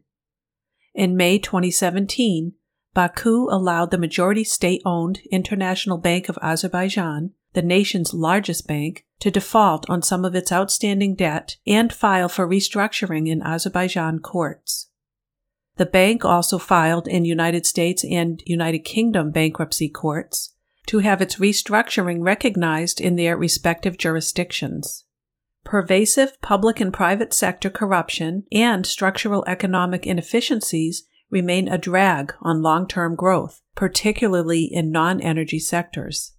[0.95, 2.53] In May 2017,
[2.93, 9.31] Baku allowed the majority state owned International Bank of Azerbaijan the nation's largest bank, to
[9.31, 14.89] default on some of its outstanding debt and file for restructuring in Azerbaijan courts.
[15.77, 20.53] The bank also filed in United States and United Kingdom bankruptcy courts
[20.87, 25.05] to have its restructuring recognized in their respective jurisdictions.
[25.63, 32.87] Pervasive public and private sector corruption and structural economic inefficiencies remain a drag on long
[32.87, 36.33] term growth, particularly in non energy sectors.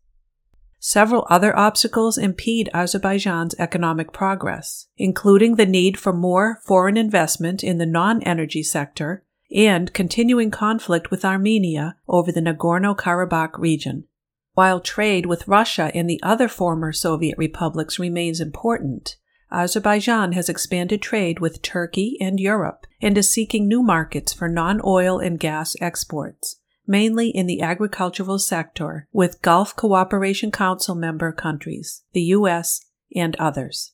[0.78, 7.78] Several other obstacles impede Azerbaijan's economic progress, including the need for more foreign investment in
[7.78, 14.04] the non energy sector and continuing conflict with Armenia over the Nagorno Karabakh region.
[14.52, 19.16] While trade with Russia and the other former Soviet republics remains important,
[19.54, 24.80] Azerbaijan has expanded trade with Turkey and Europe and is seeking new markets for non
[24.84, 32.02] oil and gas exports, mainly in the agricultural sector, with Gulf Cooperation Council member countries,
[32.12, 33.92] the U.S., and others.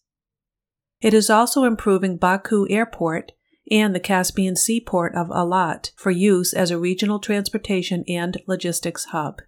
[1.00, 3.32] It is also improving Baku Airport
[3.70, 9.42] and the Caspian seaport of Alat for use as a regional transportation and logistics hub.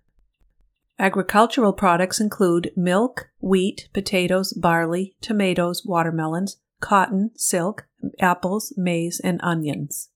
[1.03, 7.89] Agricultural products include milk, wheat, potatoes, barley, tomatoes, watermelons, cotton, silk,
[8.21, 10.11] apples, maize, and onions.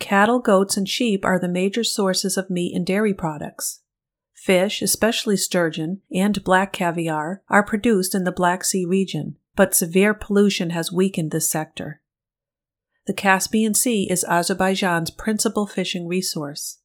[0.00, 3.82] Cattle, goats, and sheep are the major sources of meat and dairy products.
[4.34, 10.12] Fish, especially sturgeon and black caviar, are produced in the Black Sea region, but severe
[10.12, 12.00] pollution has weakened this sector.
[13.06, 16.78] The Caspian Sea is Azerbaijan's principal fishing resource.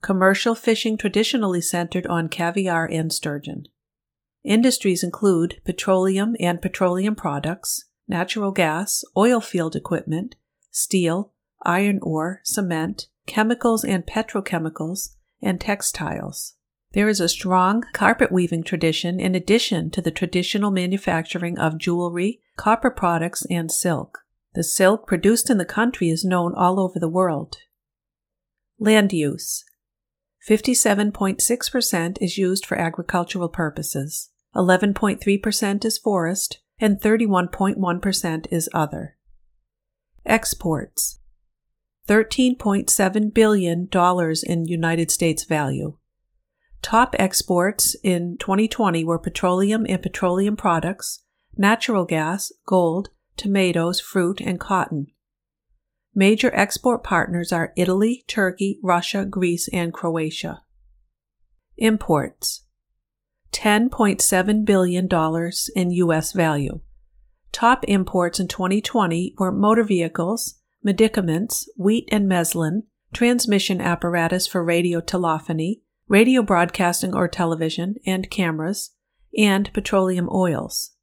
[0.00, 3.64] Commercial fishing traditionally centered on caviar and sturgeon.
[4.44, 10.36] Industries include petroleum and petroleum products, natural gas, oil field equipment,
[10.70, 11.32] steel,
[11.64, 15.10] iron ore, cement, chemicals and petrochemicals,
[15.42, 16.54] and textiles.
[16.92, 22.40] There is a strong carpet weaving tradition in addition to the traditional manufacturing of jewelry,
[22.56, 24.20] copper products, and silk.
[24.54, 27.58] The silk produced in the country is known all over the world.
[28.78, 29.64] Land use
[30.48, 39.18] 57.6% is used for agricultural purposes, 11.3% is forest, and 31.1% is other.
[40.24, 41.20] Exports
[42.08, 43.88] $13.7 billion
[44.46, 45.98] in United States value.
[46.80, 51.24] Top exports in 2020 were petroleum and petroleum products,
[51.58, 55.08] natural gas, gold, tomatoes, fruit, and cotton.
[56.18, 60.62] Major export partners are Italy, Turkey, Russia, Greece, and Croatia.
[61.76, 62.64] Imports
[63.52, 65.08] $10.7 billion
[65.76, 66.32] in U.S.
[66.32, 66.80] value.
[67.52, 72.82] Top imports in 2020 were motor vehicles, medicaments, wheat and meslin,
[73.14, 78.90] transmission apparatus for radio telephony, radio broadcasting or television, and cameras,
[79.38, 80.96] and petroleum oils.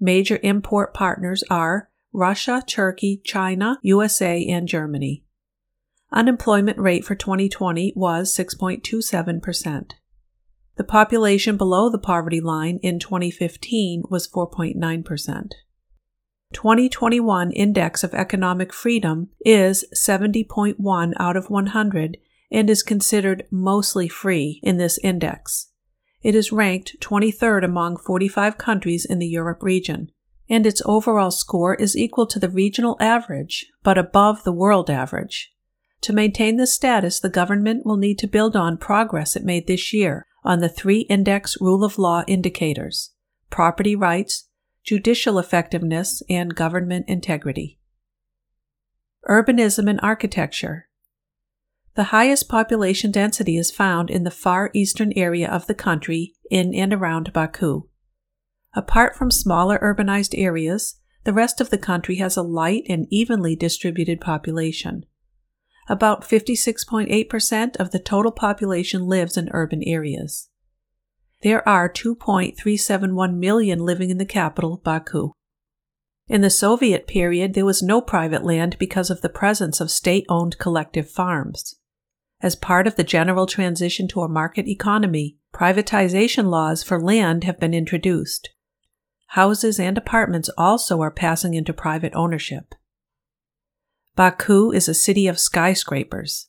[0.00, 5.24] Major import partners are Russia, Turkey, China, USA, and Germany.
[6.12, 9.92] Unemployment rate for 2020 was 6.27%.
[10.76, 15.52] The population below the poverty line in 2015 was 4.9%.
[16.52, 22.18] 2021 Index of Economic Freedom is 70.1 out of 100
[22.50, 25.68] and is considered mostly free in this index.
[26.22, 30.10] It is ranked 23rd among 45 countries in the Europe region
[30.52, 35.50] and its overall score is equal to the regional average, but above the world average.
[36.02, 39.94] To maintain this status, the government will need to build on progress it made this
[39.94, 43.12] year on the three index rule of law indicators
[43.48, 44.48] property rights,
[44.84, 47.78] judicial effectiveness, and government integrity.
[49.26, 50.88] Urbanism and architecture.
[51.94, 56.74] The highest population density is found in the far eastern area of the country in
[56.74, 57.88] and around Baku.
[58.74, 63.54] Apart from smaller urbanized areas, the rest of the country has a light and evenly
[63.54, 65.04] distributed population.
[65.88, 70.48] About 56.8% of the total population lives in urban areas.
[71.42, 75.32] There are 2.371 million living in the capital, Baku.
[76.28, 80.24] In the Soviet period, there was no private land because of the presence of state
[80.30, 81.74] owned collective farms.
[82.40, 87.60] As part of the general transition to a market economy, privatization laws for land have
[87.60, 88.48] been introduced
[89.32, 92.74] houses and apartments also are passing into private ownership.
[94.14, 96.48] Baku is a city of skyscrapers.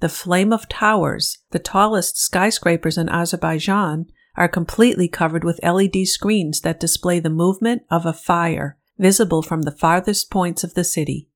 [0.00, 4.06] The Flame of Towers, the tallest skyscrapers in Azerbaijan,
[4.36, 9.62] are completely covered with LED screens that display the movement of a fire visible from
[9.62, 11.28] the farthest points of the city.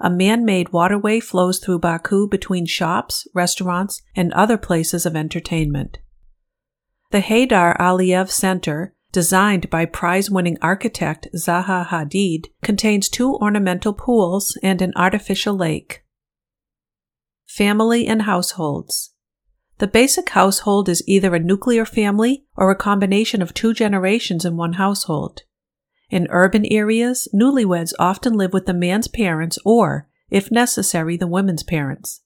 [0.00, 5.96] A man made waterway flows through Baku between shops, restaurants, and other places of entertainment.
[7.10, 14.56] The Heydar Aliyev Center designed by prize winning architect Zaha Hadid, contains two ornamental pools
[14.62, 16.04] and an artificial lake.
[17.46, 19.12] Family and households.
[19.78, 24.56] The basic household is either a nuclear family or a combination of two generations in
[24.56, 25.42] one household.
[26.10, 31.62] In urban areas, newlyweds often live with the man's parents or, if necessary, the woman's
[31.62, 32.20] parents.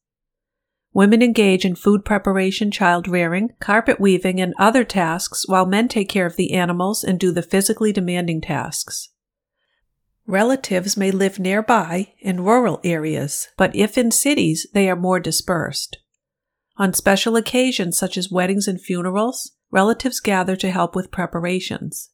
[0.95, 6.09] Women engage in food preparation, child rearing, carpet weaving, and other tasks while men take
[6.09, 9.09] care of the animals and do the physically demanding tasks.
[10.25, 15.99] Relatives may live nearby in rural areas, but if in cities, they are more dispersed.
[16.77, 22.11] On special occasions such as weddings and funerals, relatives gather to help with preparations.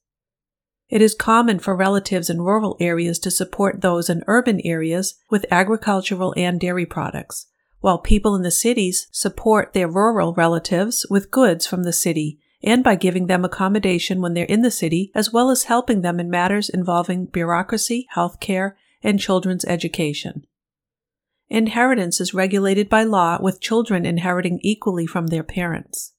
[0.88, 5.44] It is common for relatives in rural areas to support those in urban areas with
[5.50, 7.46] agricultural and dairy products,
[7.80, 12.84] while people in the cities support their rural relatives with goods from the city and
[12.84, 16.28] by giving them accommodation when they're in the city, as well as helping them in
[16.28, 20.46] matters involving bureaucracy, healthcare, and children's education.
[21.48, 26.12] Inheritance is regulated by law with children inheriting equally from their parents.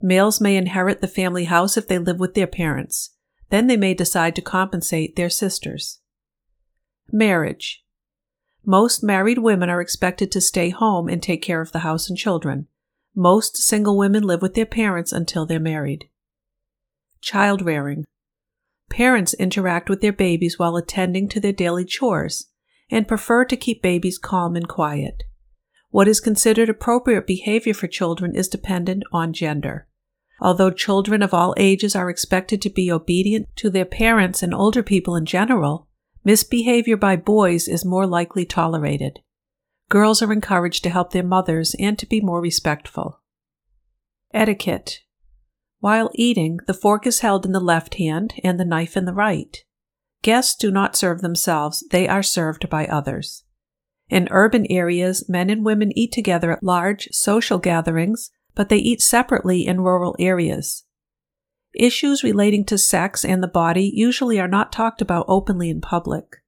[0.00, 3.10] Males may inherit the family house if they live with their parents.
[3.50, 6.00] Then they may decide to compensate their sisters.
[7.12, 7.84] Marriage.
[8.70, 12.18] Most married women are expected to stay home and take care of the house and
[12.18, 12.66] children.
[13.14, 16.10] Most single women live with their parents until they're married.
[17.22, 18.04] Child rearing.
[18.90, 22.50] Parents interact with their babies while attending to their daily chores
[22.90, 25.22] and prefer to keep babies calm and quiet.
[25.88, 29.86] What is considered appropriate behavior for children is dependent on gender.
[30.42, 34.82] Although children of all ages are expected to be obedient to their parents and older
[34.82, 35.87] people in general,
[36.24, 39.20] Misbehavior by boys is more likely tolerated.
[39.88, 43.20] Girls are encouraged to help their mothers and to be more respectful.
[44.34, 45.00] Etiquette.
[45.80, 49.14] While eating, the fork is held in the left hand and the knife in the
[49.14, 49.56] right.
[50.22, 53.44] Guests do not serve themselves, they are served by others.
[54.10, 59.00] In urban areas, men and women eat together at large social gatherings, but they eat
[59.00, 60.84] separately in rural areas.
[61.78, 66.38] Issues relating to sex and the body usually are not talked about openly in public.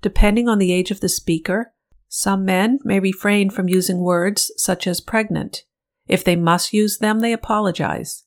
[0.00, 1.74] Depending on the age of the speaker,
[2.08, 5.64] some men may refrain from using words such as pregnant.
[6.06, 8.22] If they must use them, they apologize.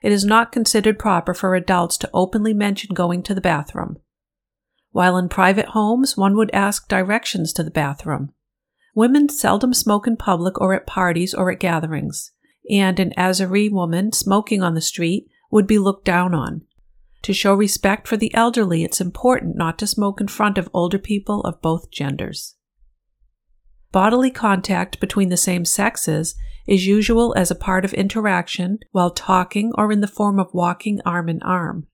[0.00, 3.96] It is not considered proper for adults to openly mention going to the bathroom.
[4.92, 8.32] While in private homes, one would ask directions to the bathroom.
[8.94, 12.32] Women seldom smoke in public or at parties or at gatherings,
[12.70, 16.62] and an Azeri woman smoking on the street would be looked down on.
[17.22, 20.98] To show respect for the elderly, it's important not to smoke in front of older
[20.98, 22.56] people of both genders.
[23.92, 26.34] Bodily contact between the same sexes
[26.66, 31.00] is usual as a part of interaction while talking or in the form of walking
[31.04, 31.88] arm in arm.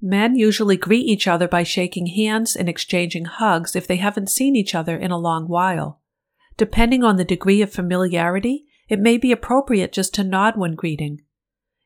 [0.00, 4.54] Men usually greet each other by shaking hands and exchanging hugs if they haven't seen
[4.54, 6.00] each other in a long while.
[6.56, 11.20] Depending on the degree of familiarity, it may be appropriate just to nod when greeting.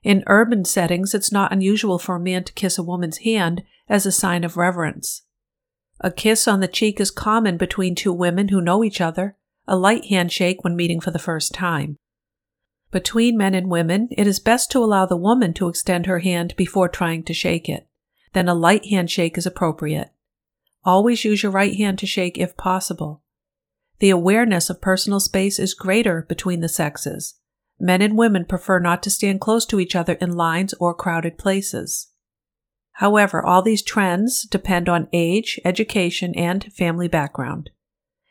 [0.03, 4.05] In urban settings, it's not unusual for a man to kiss a woman's hand as
[4.05, 5.23] a sign of reverence.
[6.01, 9.37] A kiss on the cheek is common between two women who know each other,
[9.69, 11.97] a light handshake when meeting for the first time.
[12.91, 16.55] Between men and women, it is best to allow the woman to extend her hand
[16.57, 17.87] before trying to shake it.
[18.33, 20.11] Then a light handshake is appropriate.
[20.85, 23.23] Always use your right hand to shake if possible.
[24.01, 27.37] The awareness of personal space is greater between the sexes.
[27.85, 31.37] Men and women prefer not to stand close to each other in lines or crowded
[31.37, 32.13] places.
[32.93, 37.71] However, all these trends depend on age, education, and family background.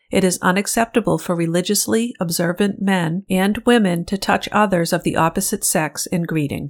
[0.09, 5.65] It is unacceptable for religiously observant men and women to touch others of the opposite
[5.65, 6.69] sex in greeting.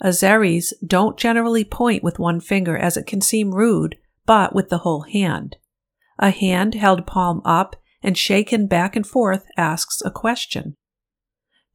[0.00, 3.96] Azeris don't generally point with one finger as it can seem rude,
[4.26, 5.56] but with the whole hand.
[6.20, 10.76] A hand held palm up and shaken back and forth asks a question.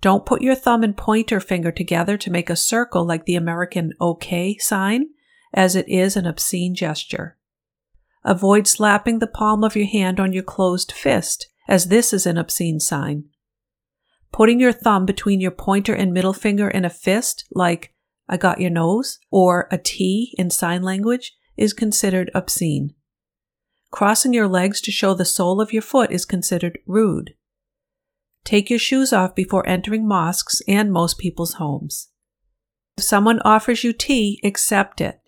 [0.02, 3.93] Don't put your thumb and pointer finger together to make a circle like the American
[4.00, 5.10] OK sign,
[5.54, 7.38] as it is an obscene gesture.
[8.24, 12.38] Avoid slapping the palm of your hand on your closed fist, as this is an
[12.38, 13.26] obscene sign.
[14.32, 17.93] Putting your thumb between your pointer and middle finger in a fist, like
[18.28, 22.93] I got your nose, or a T in sign language, is considered obscene.
[23.91, 27.34] Crossing your legs to show the sole of your foot is considered rude.
[28.44, 32.10] Take your shoes off before entering mosques and most people's homes.
[32.98, 35.22] If someone offers you tea, accept it.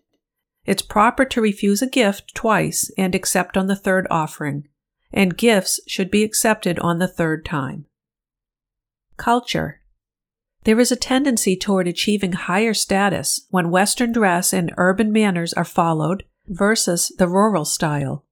[0.66, 4.68] It's proper to refuse a gift twice and accept on the third offering,
[5.12, 7.86] and gifts should be accepted on the third time.
[9.18, 9.82] Culture
[10.64, 15.66] There is a tendency toward achieving higher status when Western dress and urban manners are
[15.66, 18.26] followed versus the rural style.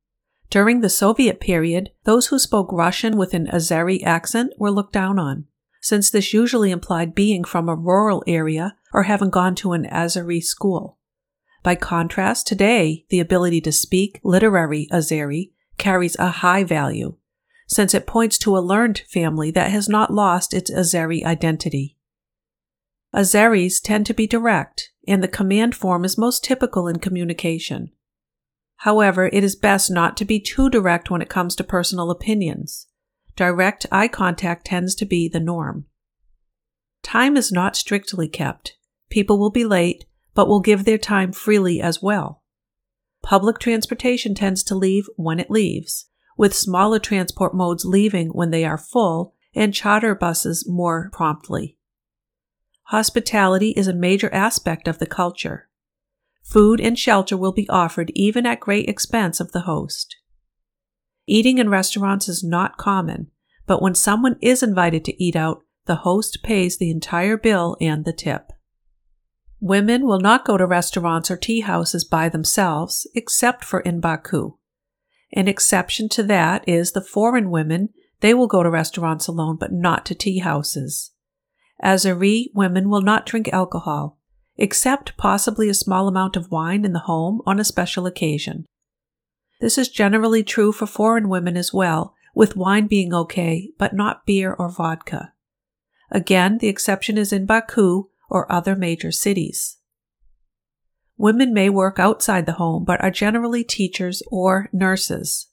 [0.50, 5.20] During the Soviet period, those who spoke Russian with an Azeri accent were looked down
[5.20, 5.46] on,
[5.82, 10.44] since this usually implied being from a rural area or having gone to an Azeri
[10.44, 10.98] school.
[11.62, 17.16] By contrast, today, the ability to speak literary Azeri carries a high value,
[17.68, 21.96] since it points to a learned family that has not lost its Azeri identity.
[23.14, 27.92] Azeris tend to be direct, and the command form is most typical in communication.
[28.84, 32.88] However, it is best not to be too direct when it comes to personal opinions.
[33.36, 35.86] Direct eye contact tends to be the norm.
[37.04, 38.78] Time is not strictly kept.
[39.10, 42.44] People will be late, but will give their time freely as well.
[43.22, 46.06] Public transportation tends to leave when it leaves,
[46.38, 51.78] with smaller transport modes leaving when they are full and charter buses more promptly.
[52.84, 55.69] Hospitality is a major aspect of the culture.
[56.44, 60.16] Food and shelter will be offered even at great expense of the host.
[61.28, 63.30] Eating in restaurants is not common,
[63.68, 68.06] but when someone is invited to eat out, the host pays the entire bill and
[68.06, 68.52] the tip.
[69.60, 74.58] Women will not go to restaurants or tea houses by themselves, except for in Baku.
[75.34, 77.90] An exception to that is the foreign women,
[78.22, 81.12] they will go to restaurants alone, but not to tea houses.
[81.84, 84.19] Azeri women will not drink alcohol,
[84.60, 88.66] except possibly a small amount of wine in the home on a special occasion.
[89.62, 94.26] This is generally true for foreign women as well, with wine being okay, but not
[94.26, 95.34] beer or vodka.
[96.12, 99.78] Again, the exception is in Baku or other major cities.
[101.18, 105.48] Women may work outside the home, but are generally teachers or nurses.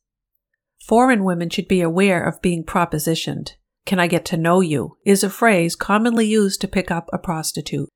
[0.84, 3.52] Foreign women should be aware of being propositioned.
[3.84, 4.96] Can I get to know you?
[5.04, 7.88] is a phrase commonly used to pick up a prostitute.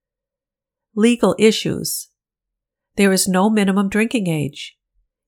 [0.97, 2.09] Legal issues.
[2.97, 4.76] There is no minimum drinking age.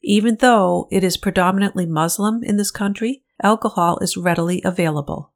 [0.02, 5.32] Even though it is predominantly Muslim in this country, alcohol is readily available.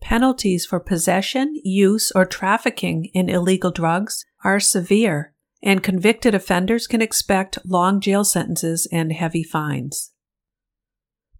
[0.00, 7.02] Penalties for possession, use, or trafficking in illegal drugs are severe, and convicted offenders can
[7.02, 10.12] expect long jail sentences and heavy fines.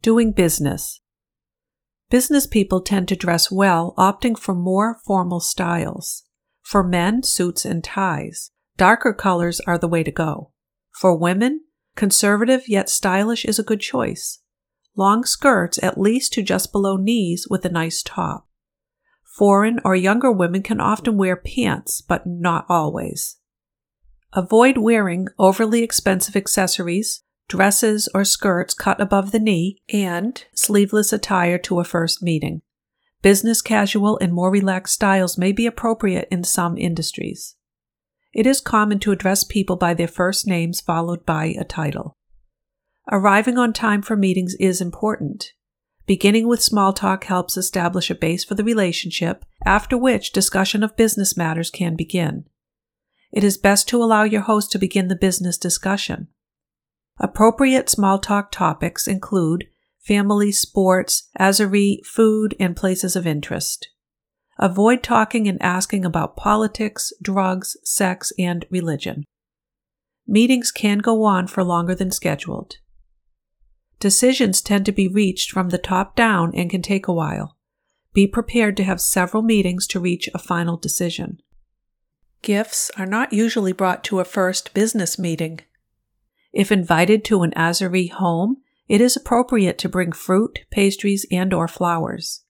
[0.00, 1.00] Doing business.
[2.10, 6.24] Business people tend to dress well, opting for more formal styles.
[6.62, 8.50] For men, suits and ties.
[8.76, 10.50] Darker colors are the way to go.
[10.90, 11.64] For women,
[11.96, 14.40] conservative yet stylish is a good choice.
[14.96, 18.46] Long skirts at least to just below knees with a nice top.
[19.24, 23.36] Foreign or younger women can often wear pants, but not always.
[24.34, 31.58] Avoid wearing overly expensive accessories, dresses or skirts cut above the knee, and sleeveless attire
[31.58, 32.62] to a first meeting.
[33.22, 37.54] Business casual and more relaxed styles may be appropriate in some industries.
[38.34, 42.16] It is common to address people by their first names followed by a title.
[43.10, 45.52] Arriving on time for meetings is important.
[46.06, 50.96] Beginning with small talk helps establish a base for the relationship, after which discussion of
[50.96, 52.44] business matters can begin.
[53.30, 56.28] It is best to allow your host to begin the business discussion.
[57.20, 59.68] Appropriate small talk topics include
[60.02, 63.88] family, sports, Azeri, food, and places of interest.
[64.58, 69.24] Avoid talking and asking about politics, drugs, sex, and religion.
[70.26, 72.76] Meetings can go on for longer than scheduled.
[73.98, 77.56] Decisions tend to be reached from the top down and can take a while.
[78.12, 81.40] Be prepared to have several meetings to reach a final decision.
[82.42, 85.60] Gifts are not usually brought to a first business meeting.
[86.52, 91.68] If invited to an Azeri home, it is appropriate to bring fruit, pastries, and or
[91.68, 92.42] flowers.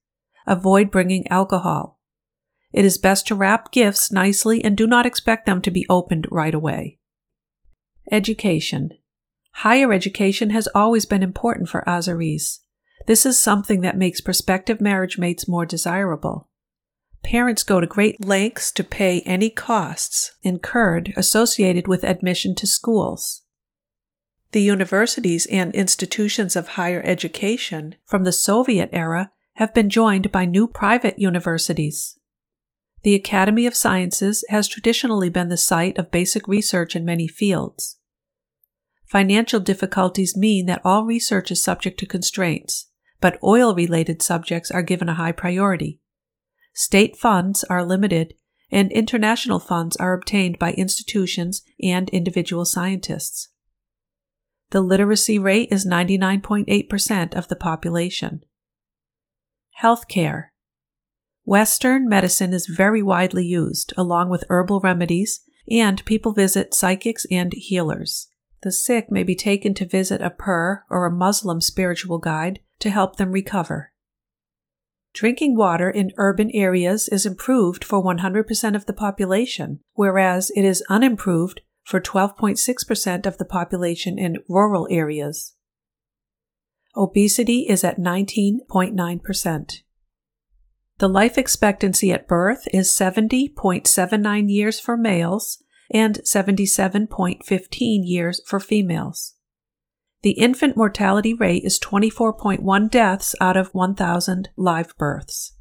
[0.47, 2.01] Avoid bringing alcohol.
[2.73, 6.27] It is best to wrap gifts nicely and do not expect them to be opened
[6.31, 6.99] right away.
[8.11, 8.91] Education.
[9.57, 12.61] Higher education has always been important for Azeris.
[13.07, 16.49] This is something that makes prospective marriage mates more desirable.
[17.23, 23.42] Parents go to great lengths to pay any costs incurred associated with admission to schools.
[24.53, 30.45] The universities and institutions of higher education from the Soviet era have been joined by
[30.45, 32.19] new private universities.
[33.03, 37.99] The Academy of Sciences has traditionally been the site of basic research in many fields.
[39.07, 42.89] Financial difficulties mean that all research is subject to constraints,
[43.21, 46.01] but oil related subjects are given a high priority.
[46.75, 48.35] State funds are limited,
[48.71, 53.49] and international funds are obtained by institutions and individual scientists.
[54.73, 58.43] The literacy rate is 99.8% of the population.
[59.83, 60.47] Healthcare.
[61.45, 67.53] Western medicine is very widely used, along with herbal remedies, and people visit psychics and
[67.53, 68.29] healers.
[68.63, 72.89] The sick may be taken to visit a pir or a Muslim spiritual guide to
[72.89, 73.93] help them recover.
[75.13, 80.83] Drinking water in urban areas is improved for 100% of the population, whereas it is
[80.89, 85.55] unimproved for 12.6% of the population in rural areas.
[86.97, 89.83] Obesity is at 19.9%.
[90.99, 97.39] The life expectancy at birth is 70.79 years for males and 77.15
[97.81, 99.35] years for females.
[100.23, 105.57] The infant mortality rate is 24.1 deaths out of 1,000 live births.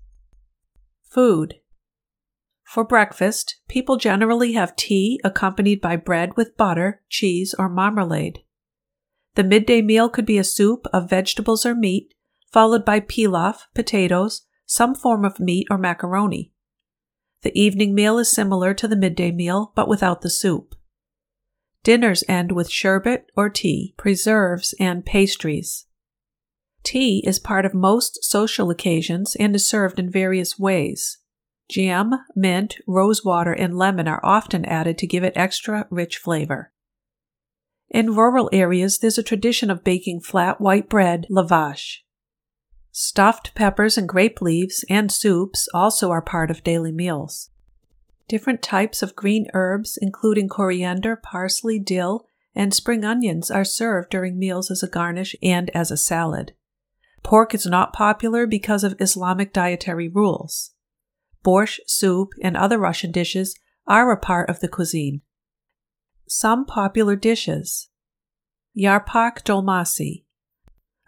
[1.10, 1.56] Food.
[2.72, 8.44] For breakfast, people generally have tea accompanied by bread with butter, cheese, or marmalade.
[9.36, 12.14] The midday meal could be a soup of vegetables or meat,
[12.50, 16.54] followed by pilaf, potatoes, some form of meat or macaroni.
[17.42, 20.74] The evening meal is similar to the midday meal, but without the soup.
[21.84, 25.88] Dinners end with sherbet or tea, preserves, and pastries.
[26.84, 31.18] Tea is part of most social occasions and is served in various ways.
[31.72, 36.74] Jam, mint, rosewater, and lemon are often added to give it extra rich flavor.
[37.90, 42.00] In rural areas, there's a tradition of baking flat white bread, lavash.
[42.92, 47.52] Stuffed peppers and grape leaves and soups also are part of daily meals.
[48.28, 54.38] Different types of green herbs, including coriander, parsley, dill, and spring onions, are served during
[54.38, 56.52] meals as a garnish and as a salad.
[57.24, 60.72] Pork is not popular because of Islamic dietary rules.
[61.44, 63.56] Borscht, soup, and other Russian dishes
[63.88, 65.22] are a part of the cuisine.
[66.28, 67.90] Some popular dishes
[68.78, 70.24] Yarpak dolmasi,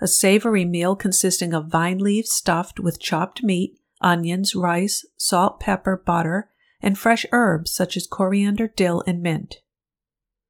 [0.01, 6.01] a savory meal consisting of vine leaves stuffed with chopped meat, onions, rice, salt, pepper,
[6.05, 6.49] butter,
[6.81, 9.61] and fresh herbs such as coriander, dill, and mint.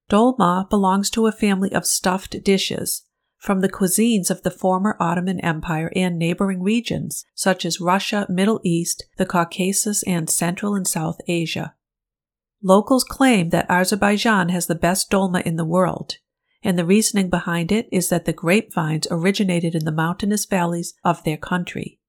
[0.09, 3.03] Dolma belongs to a family of stuffed dishes
[3.43, 8.61] from the cuisines of the former Ottoman Empire and neighboring regions such as Russia, Middle
[8.63, 11.75] East, the Caucasus, and Central and South Asia.
[12.61, 16.19] Locals claim that Azerbaijan has the best dolma in the world,
[16.63, 21.21] and the reasoning behind it is that the grapevines originated in the mountainous valleys of
[21.25, 21.99] their country.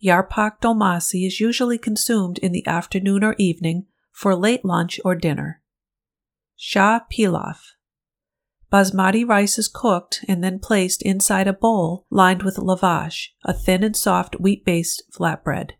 [0.00, 5.60] Yarpak dolmasi is usually consumed in the afternoon or evening for late lunch or dinner.
[6.54, 7.58] Shah pilaf.
[8.74, 13.84] Basmati rice is cooked and then placed inside a bowl lined with lavash, a thin
[13.84, 15.74] and soft wheat based flatbread.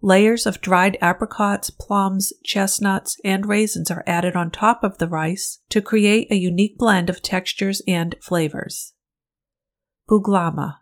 [0.00, 5.58] Layers of dried apricots, plums, chestnuts, and raisins are added on top of the rice
[5.68, 8.94] to create a unique blend of textures and flavors.
[10.08, 10.76] Buglama.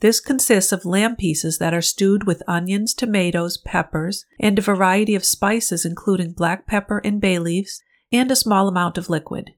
[0.00, 5.14] This consists of lamb pieces that are stewed with onions, tomatoes, peppers, and a variety
[5.14, 7.80] of spices, including black pepper and bay leaves,
[8.10, 9.52] and a small amount of liquid.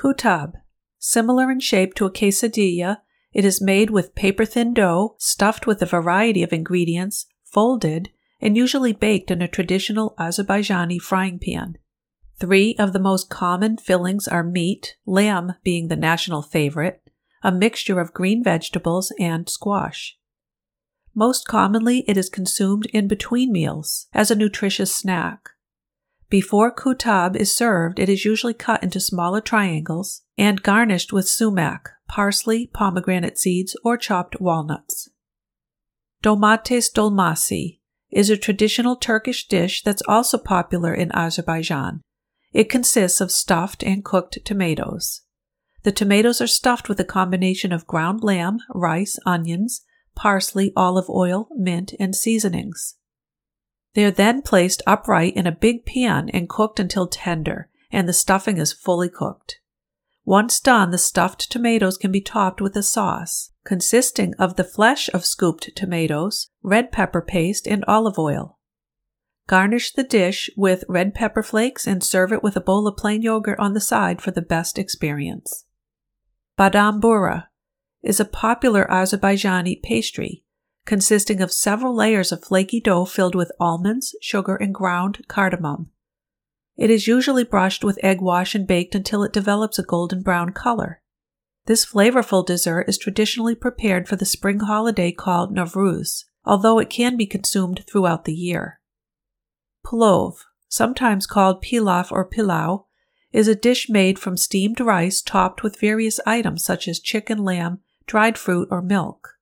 [0.00, 0.52] Kutab.
[0.98, 2.98] Similar in shape to a quesadilla,
[3.32, 8.56] it is made with paper thin dough stuffed with a variety of ingredients folded, and
[8.56, 11.76] usually baked in a traditional Azerbaijani frying pan.
[12.38, 17.02] Three of the most common fillings are meat, lamb being the national favorite,
[17.42, 20.16] a mixture of green vegetables, and squash.
[21.14, 25.50] Most commonly, it is consumed in between meals as a nutritious snack.
[26.30, 31.90] Before kutab is served, it is usually cut into smaller triangles and garnished with sumac,
[32.08, 35.10] parsley, pomegranate seeds, or chopped walnuts.
[36.22, 37.80] Domates dolmasi
[38.12, 42.00] is a traditional Turkish dish that's also popular in Azerbaijan.
[42.52, 45.22] It consists of stuffed and cooked tomatoes.
[45.82, 51.48] The tomatoes are stuffed with a combination of ground lamb, rice, onions, parsley, olive oil,
[51.56, 52.96] mint, and seasonings.
[53.94, 58.12] They are then placed upright in a big pan and cooked until tender, and the
[58.12, 59.60] stuffing is fully cooked.
[60.24, 65.10] Once done, the stuffed tomatoes can be topped with a sauce consisting of the flesh
[65.12, 68.58] of scooped tomatoes, red pepper paste, and olive oil.
[69.46, 73.22] Garnish the dish with red pepper flakes and serve it with a bowl of plain
[73.22, 75.64] yogurt on the side for the best experience.
[76.58, 77.46] Badam bura
[78.02, 80.44] is a popular Azerbaijani pastry
[80.84, 85.90] consisting of several layers of flaky dough filled with almonds, sugar, and ground cardamom.
[86.76, 90.52] It is usually brushed with egg wash and baked until it develops a golden brown
[90.52, 91.02] color.
[91.66, 97.16] This flavorful dessert is traditionally prepared for the spring holiday called Nowruz, although it can
[97.16, 98.80] be consumed throughout the year.
[99.84, 102.86] Plov, sometimes called pilaf or pilau,
[103.32, 107.80] is a dish made from steamed rice topped with various items such as chicken, lamb,
[108.06, 109.36] dried fruit, or milk.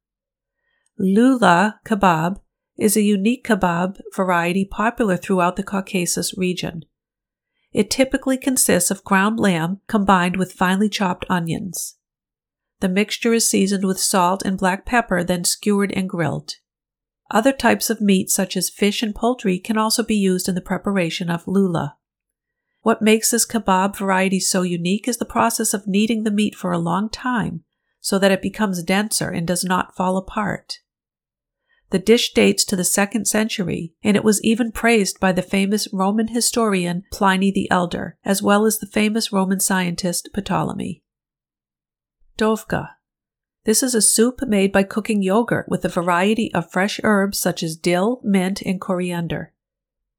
[1.01, 2.41] Lula kebab
[2.77, 6.85] is a unique kebab variety popular throughout the Caucasus region.
[7.73, 11.99] It typically consists of ground lamb combined with finely chopped onions.
[12.81, 16.55] The mixture is seasoned with salt and black pepper, then skewered and grilled.
[17.31, 20.61] Other types of meat, such as fish and poultry, can also be used in the
[20.61, 21.97] preparation of lula.
[22.81, 26.73] What makes this kebab variety so unique is the process of kneading the meat for
[26.73, 27.63] a long time
[28.01, 30.81] so that it becomes denser and does not fall apart.
[31.91, 35.89] The dish dates to the second century, and it was even praised by the famous
[35.93, 41.03] Roman historian Pliny the Elder, as well as the famous Roman scientist Ptolemy.
[42.37, 42.91] Dovga.
[43.65, 47.63] This is a soup made by cooking yogurt with a variety of fresh herbs such
[47.63, 49.53] as dill, mint, and coriander.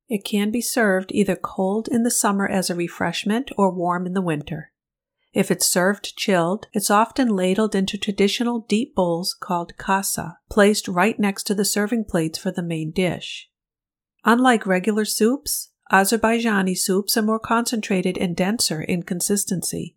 [0.08, 4.14] It can be served either cold in the summer as a refreshment or warm in
[4.14, 4.72] the winter.
[5.32, 11.20] If it's served chilled, it's often ladled into traditional deep bowls called kasa, placed right
[11.20, 13.50] next to the serving plates for the main dish.
[14.26, 19.96] Unlike regular soups, Azerbaijani soups are more concentrated and denser in consistency.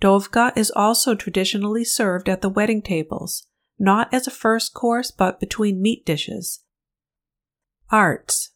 [0.00, 3.46] Dovga is also traditionally served at the wedding tables,
[3.78, 6.60] not as a first course but between meat dishes.
[7.90, 8.50] Arts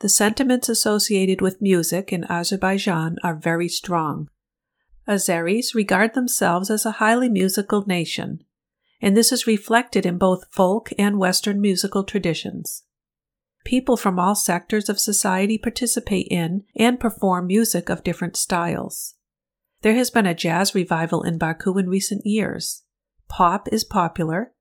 [0.00, 4.28] The sentiments associated with music in Azerbaijan are very strong.
[5.08, 8.42] Azeris regard themselves as a highly musical nation,
[9.00, 12.84] and this is reflected in both folk and Western musical traditions.
[13.64, 19.14] People from all sectors of society participate in and perform music of different styles.
[19.82, 22.82] There has been a jazz revival in Baku in recent years.
[23.28, 24.52] Pop is popular.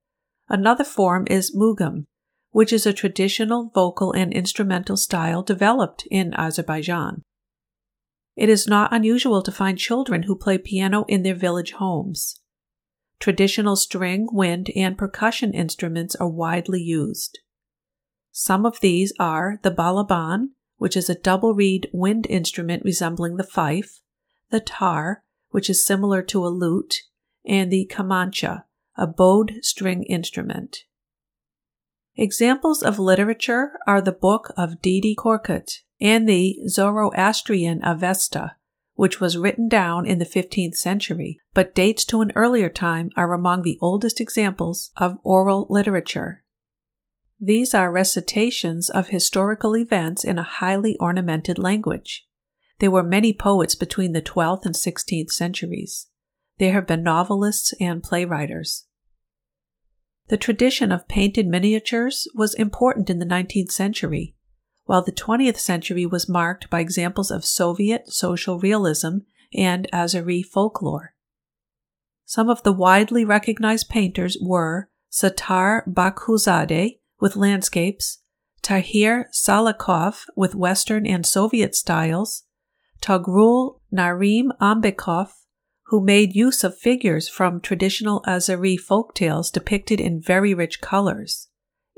[0.50, 2.06] Another form is mugam,
[2.52, 7.24] which is a traditional vocal and instrumental style developed in Azerbaijan.
[8.36, 12.42] It is not unusual to find children who play piano in their village homes.
[13.20, 17.40] Traditional string, wind, and percussion instruments are widely used.
[18.32, 23.44] Some of these are the balaban, which is a double reed wind instrument resembling the
[23.44, 24.02] fife,
[24.50, 27.04] the tar, which is similar to a lute,
[27.46, 28.66] and the kamancha,
[28.98, 30.80] a bowed string instrument.
[32.18, 38.56] Examples of literature are the Book of Dede Korkut and the Zoroastrian Avesta,
[38.94, 43.34] which was written down in the 15th century, but dates to an earlier time, are
[43.34, 46.44] among the oldest examples of oral literature.
[47.40, 52.26] These are recitations of historical events in a highly ornamented language.
[52.80, 56.08] There were many poets between the 12th and 16th centuries.
[56.58, 58.84] There have been novelists and playwriters.
[60.28, 64.35] The tradition of painted miniatures was important in the 19th century,
[64.86, 69.20] while the 20th century was marked by examples of Soviet social realism
[69.54, 71.14] and Azeri folklore.
[72.26, 78.20] Some of the widely recognized painters were Sattar Bahlulzade with landscapes,
[78.62, 82.44] Tahir Salahov with Western and Soviet styles,
[83.02, 85.30] Togrul Narim Ambekov,
[85.86, 91.50] who made use of figures from traditional Azeri folk tales depicted in very rich colors,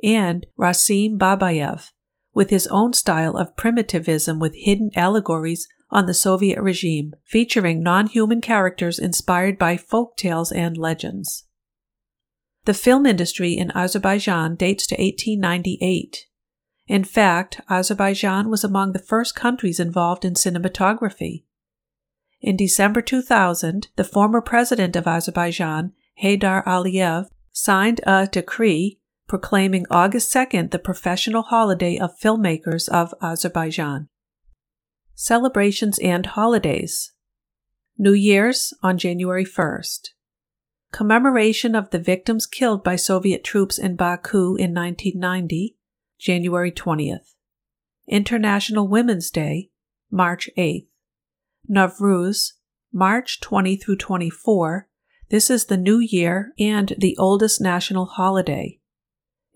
[0.04, 1.92] and Rasim Babayev,
[2.38, 8.06] with his own style of primitivism with hidden allegories on the Soviet regime, featuring non
[8.06, 11.46] human characters inspired by folk tales and legends.
[12.66, 16.28] The film industry in Azerbaijan dates to 1898
[16.88, 21.44] in fact, Azerbaijan was among the first countries involved in cinematography.
[22.40, 25.92] In December 2000, the former president of Azerbaijan,
[26.24, 34.07] Heydar Aliyev, signed a decree proclaiming August 2nd the professional holiday of filmmakers of Azerbaijan.
[35.15, 37.11] Celebrations and holidays.
[37.97, 40.09] New Year's on January 1st.
[40.91, 45.75] Commemoration of the victims killed by Soviet troops in Baku in 1990
[46.17, 47.34] January 20th.
[48.07, 49.69] International Women's Day,
[50.09, 50.88] March 8th.
[51.69, 52.53] Navruz,
[52.93, 54.88] March 20 through 24.
[55.30, 58.80] This is the new year and the oldest national holiday.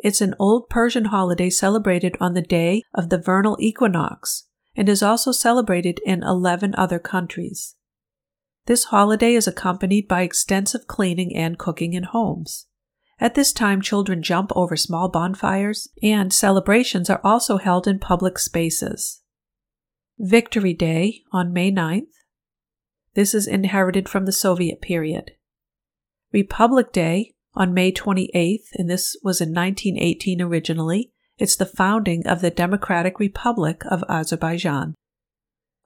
[0.04, 5.04] It's an old Persian holiday celebrated on the day of the vernal equinox and is
[5.04, 7.76] also celebrated in 11 other countries.
[8.66, 12.68] This holiday is accompanied by extensive cleaning and cooking in homes.
[13.20, 18.40] At this time, children jump over small bonfires, and celebrations are also held in public
[18.40, 19.22] spaces.
[20.18, 22.08] Victory Day on May 9th.
[23.14, 25.32] This is inherited from the Soviet period.
[26.32, 31.12] Republic Day on May 28th, and this was in 1918 originally.
[31.38, 34.96] It's the founding of the Democratic Republic of Azerbaijan.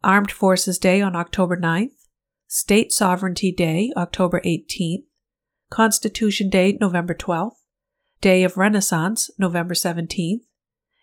[0.04, 1.92] Armed Forces Day on October 9th.
[2.48, 5.06] State Sovereignty Day, October 18th.
[5.70, 7.58] Constitution Day, November 12th,
[8.22, 10.42] Day of Renaissance, November 17th,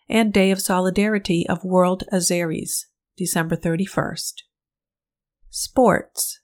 [0.09, 2.85] and Day of Solidarity of World Azeris,
[3.17, 4.43] December 31st.
[5.49, 6.39] Sports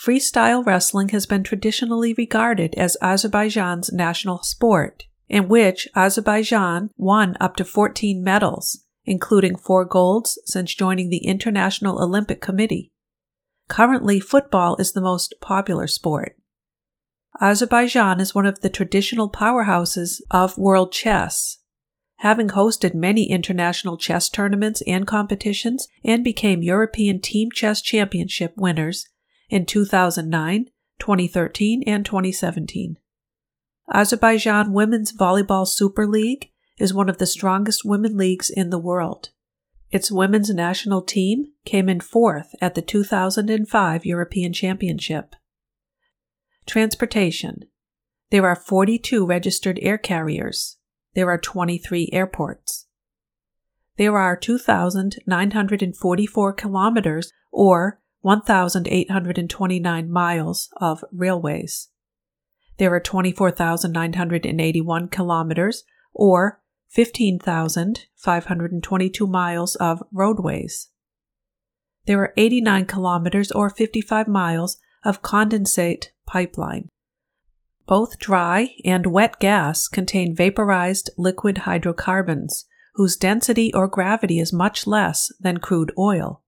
[0.00, 7.54] Freestyle wrestling has been traditionally regarded as Azerbaijan's national sport, in which Azerbaijan won up
[7.56, 12.90] to 14 medals, including four golds since joining the International Olympic Committee.
[13.68, 16.34] Currently, football is the most popular sport.
[17.38, 21.58] Azerbaijan is one of the traditional powerhouses of world chess,
[22.20, 29.06] having hosted many international chess tournaments and competitions and became European Team Chess Championship winners
[29.50, 32.96] in 2009, 2013, and 2017.
[33.92, 39.30] Azerbaijan Women's Volleyball Super League is one of the strongest women leagues in the world.
[39.90, 45.34] Its women's national team came in fourth at the 2005 European Championship.
[46.66, 47.64] Transportation.
[48.30, 50.76] There are 42 registered air carriers.
[51.14, 52.86] There are 23 airports.
[53.96, 61.88] There are 2,944 kilometers or 1,829 miles of railways.
[62.78, 70.88] There are 24,981 kilometers, or 15,522 miles of roadways.
[72.06, 76.88] There are 89 kilometers, or 55 miles, of condensate pipeline.
[77.86, 84.86] Both dry and wet gas contain vaporized liquid hydrocarbons, whose density or gravity is much
[84.86, 86.42] less than crude oil.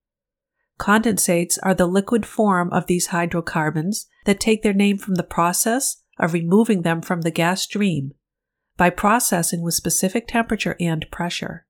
[0.78, 5.98] Condensates are the liquid form of these hydrocarbons that take their name from the process
[6.18, 8.12] of removing them from the gas stream
[8.76, 11.66] by processing with specific temperature and pressure.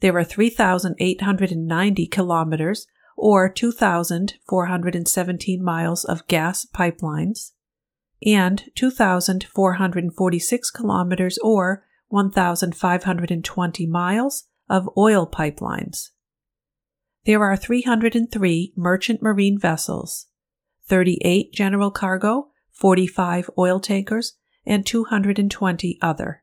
[0.00, 7.52] There are 3,890 kilometers or 2,417 miles of gas pipelines
[8.24, 16.10] and 2,446 kilometers or 1,520 miles of oil pipelines.
[17.24, 20.26] There are 303 merchant marine vessels,
[20.88, 24.34] 38 general cargo, 45 oil tankers,
[24.66, 26.42] and 220 other.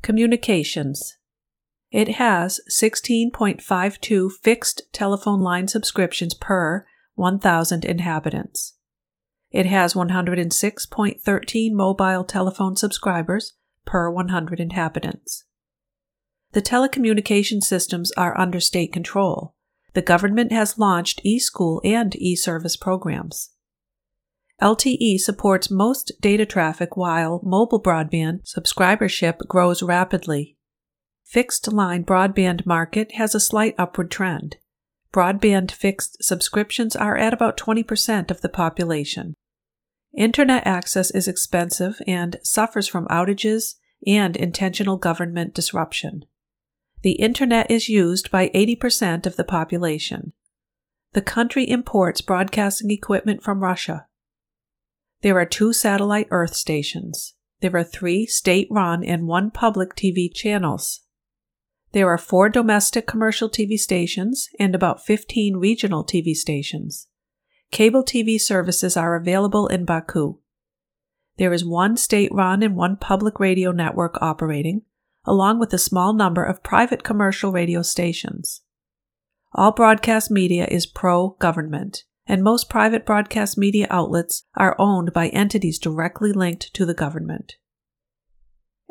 [0.00, 1.18] Communications
[1.90, 8.74] It has 16.52 fixed telephone line subscriptions per 1,000 inhabitants.
[9.50, 13.52] It has 106.13 mobile telephone subscribers
[13.84, 15.44] per 100 inhabitants.
[16.52, 19.56] The telecommunication systems are under state control
[19.94, 23.50] the government has launched e-school and e-service programs.
[24.60, 30.56] LTE supports most data traffic while mobile broadband subscribership grows rapidly.
[31.24, 34.56] Fixed line broadband market has a slight upward trend.
[35.12, 39.34] Broadband fixed subscriptions are at about 20% of the population.
[40.16, 43.74] Internet access is expensive and suffers from outages
[44.06, 46.24] and intentional government disruption.
[47.02, 50.32] The Internet is used by 80% of the population.
[51.12, 54.06] The country imports broadcasting equipment from Russia.
[55.22, 57.34] There are two satellite Earth stations.
[57.60, 61.00] There are three state run and one public TV channels.
[61.92, 67.08] There are four domestic commercial TV stations and about 15 regional TV stations.
[67.70, 70.38] Cable TV services are available in Baku.
[71.38, 74.82] There is one state run and one public radio network operating,
[75.28, 78.62] along with a small number of private commercial radio stations.
[79.54, 85.28] All broadcast media is pro government, and most private broadcast media outlets are owned by
[85.28, 87.56] entities directly linked to the government.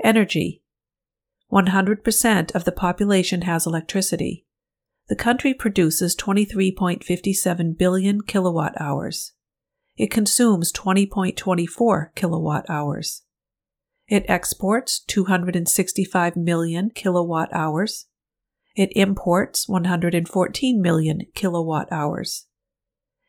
[0.04, 0.62] Energy
[1.52, 4.46] 100% of the population has electricity.
[5.08, 9.32] The country produces 23.57 billion kilowatt hours.
[9.96, 13.24] It consumes 20.24 kilowatt hours.
[14.08, 18.06] It exports 265 million kilowatt hours.
[18.76, 22.46] It imports 114 million kilowatt hours.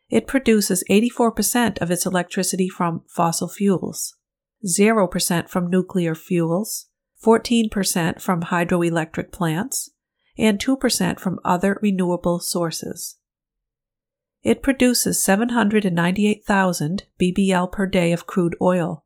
[0.09, 4.14] It produces 84% of its electricity from fossil fuels,
[4.66, 6.87] 0% from nuclear fuels,
[7.24, 9.91] 14% from hydroelectric plants,
[10.39, 13.16] and 2% from other renewable sources.
[14.43, 19.05] It produces 798,000 BBL per day of crude oil,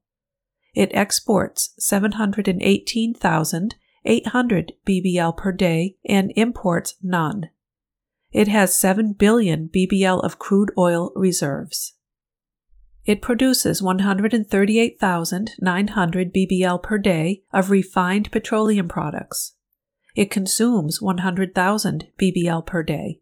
[0.75, 7.51] it exports 718,800 BBL per day and imports none.
[8.33, 11.93] It has 7 billion BBL of crude oil reserves.
[13.05, 19.53] It produces 138,900 BBL per day of refined petroleum products.
[20.14, 23.20] It consumes 100,000 BBL per day.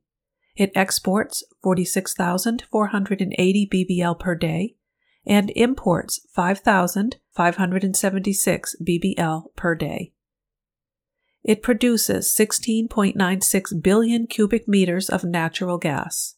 [0.54, 4.76] It exports 46,480 BBL per day
[5.26, 10.12] and imports 5,576 bbl per day.
[11.42, 16.34] It produces 16.96 billion cubic meters of natural gas.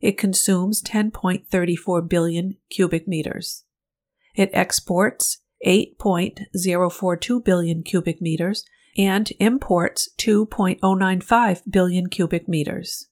[0.00, 3.62] It consumes 10.34 billion cubic meters.
[4.34, 8.64] It exports 8.042 billion cubic meters
[8.96, 13.09] and imports 2.095 billion cubic meters.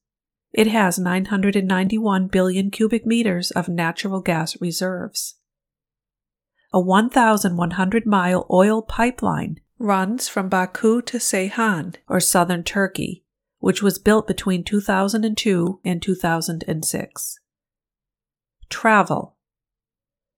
[0.52, 5.34] It has 991 billion cubic meters of natural gas reserves.
[6.72, 13.24] A 1,100 mile oil pipeline runs from Baku to Ceyhan, or southern Turkey,
[13.58, 17.38] which was built between 2002 and 2006.
[18.68, 19.36] Travel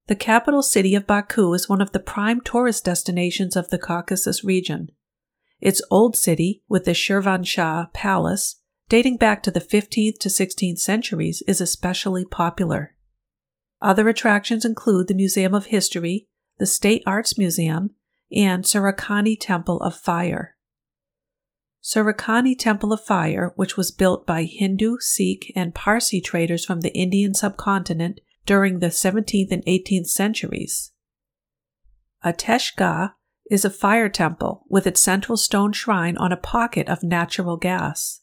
[0.06, 4.44] The capital city of Baku is one of the prime tourist destinations of the Caucasus
[4.44, 4.90] region.
[5.60, 8.59] Its old city, with the Shirvanshah Palace,
[8.90, 12.96] dating back to the 15th to 16th centuries, is especially popular.
[13.80, 16.26] Other attractions include the Museum of History,
[16.58, 17.90] the State Arts Museum,
[18.34, 20.56] and Surakhani Temple of Fire.
[21.82, 26.92] Surakhani Temple of Fire, which was built by Hindu, Sikh, and Parsi traders from the
[26.92, 30.90] Indian subcontinent during the 17th and 18th centuries.
[32.24, 33.12] Ateshgah
[33.48, 38.19] is a fire temple with its central stone shrine on a pocket of natural gas.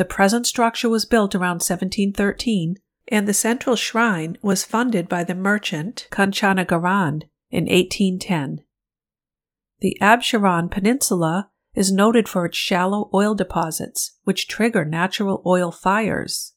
[0.00, 2.76] The present structure was built around 1713,
[3.08, 8.64] and the central shrine was funded by the merchant Kanchanagaran in 1810.
[9.80, 16.54] The Absheron Peninsula is noted for its shallow oil deposits, which trigger natural oil fires.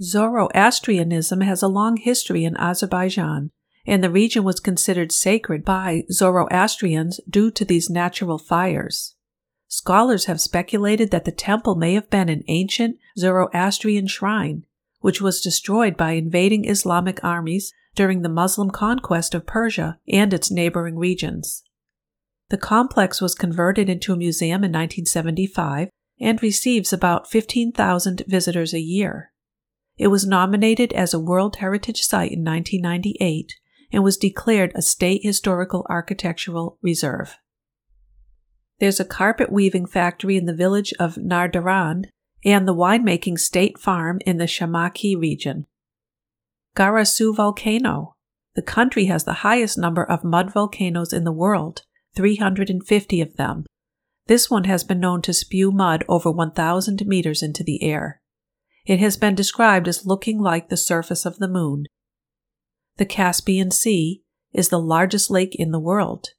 [0.00, 3.50] Zoroastrianism has a long history in Azerbaijan,
[3.88, 9.16] and the region was considered sacred by Zoroastrians due to these natural fires.
[9.68, 14.64] Scholars have speculated that the temple may have been an ancient Zoroastrian shrine,
[15.00, 20.50] which was destroyed by invading Islamic armies during the Muslim conquest of Persia and its
[20.50, 21.62] neighboring regions.
[22.48, 28.80] The complex was converted into a museum in 1975 and receives about 15,000 visitors a
[28.80, 29.32] year.
[29.98, 33.52] It was nominated as a World Heritage Site in 1998
[33.92, 37.36] and was declared a State Historical Architectural Reserve.
[38.80, 42.04] There's a carpet weaving factory in the village of Nardaran
[42.44, 45.66] and the winemaking state farm in the Shamakhi region.
[46.76, 48.14] Garasu Volcano.
[48.54, 51.82] The country has the highest number of mud volcanoes in the world
[52.14, 53.64] 350 of them.
[54.26, 58.20] This one has been known to spew mud over 1,000 meters into the air.
[58.86, 61.86] It has been described as looking like the surface of the moon.
[62.96, 64.22] The Caspian Sea
[64.52, 66.30] is the largest lake in the world.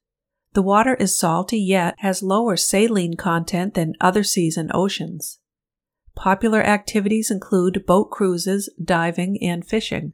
[0.52, 5.38] The water is salty yet has lower saline content than other seas and oceans.
[6.16, 10.12] Popular activities include boat cruises, diving, and fishing.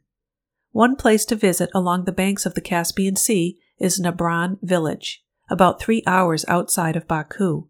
[0.71, 5.81] One place to visit along the banks of the Caspian Sea is Nabran village about
[5.81, 7.67] three hours outside of Baku.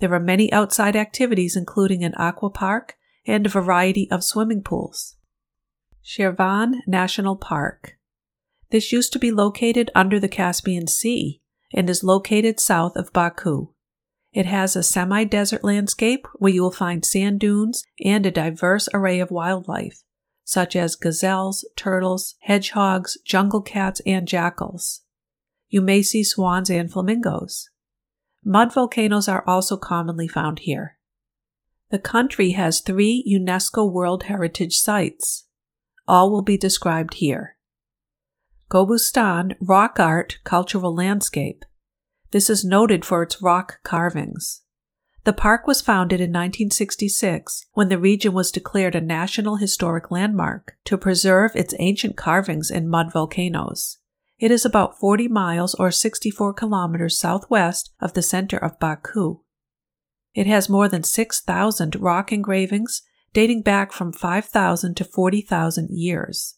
[0.00, 5.16] There are many outside activities, including an aqua park and a variety of swimming pools.
[6.04, 7.96] Shirvan National Park.
[8.70, 11.40] This used to be located under the Caspian Sea
[11.72, 13.68] and is located south of Baku.
[14.32, 18.88] It has a semi desert landscape where you will find sand dunes and a diverse
[18.92, 20.02] array of wildlife,
[20.44, 25.02] such as gazelles, turtles, hedgehogs, jungle cats, and jackals
[25.68, 27.70] you may see swans and flamingos.
[28.44, 30.98] Mud volcanoes are also commonly found here.
[31.90, 35.46] The country has three UNESCO World Heritage Sites.
[36.06, 37.55] All will be described here.
[38.68, 41.64] Gobustan Rock Art Cultural Landscape.
[42.32, 44.62] This is noted for its rock carvings.
[45.22, 50.76] The park was founded in 1966 when the region was declared a National Historic Landmark
[50.84, 53.98] to preserve its ancient carvings in mud volcanoes.
[54.40, 59.42] It is about 40 miles or 64 kilometers southwest of the center of Baku.
[60.34, 63.02] It has more than 6,000 rock engravings
[63.32, 66.55] dating back from 5,000 to 40,000 years.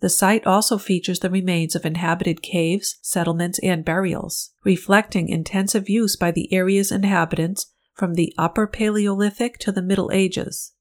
[0.00, 6.16] The site also features the remains of inhabited caves, settlements, and burials, reflecting intensive use
[6.16, 10.72] by the area's inhabitants from the Upper Paleolithic to the Middle Ages.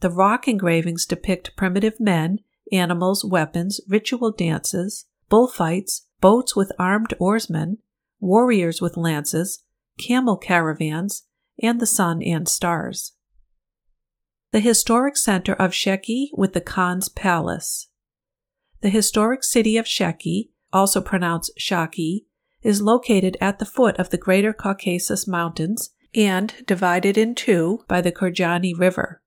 [0.00, 2.40] The rock engravings depict primitive men
[2.72, 7.78] animals, weapons, ritual dances, bullfights, boats with armed oarsmen,
[8.18, 9.62] warriors with lances,
[9.98, 11.22] camel caravans,
[11.62, 13.12] and the sun and stars.
[14.50, 17.88] The historic center of Sheki with the Khan's Palace.
[18.80, 22.26] The historic city of Sheki, also pronounced Shaki,
[22.62, 28.00] is located at the foot of the Greater Caucasus Mountains and divided in two by
[28.00, 29.22] the Gurjana River.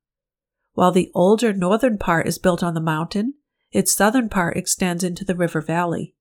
[0.73, 3.33] While the older northern part is built on the mountain,
[3.71, 6.15] Its southern part extends into the river valley.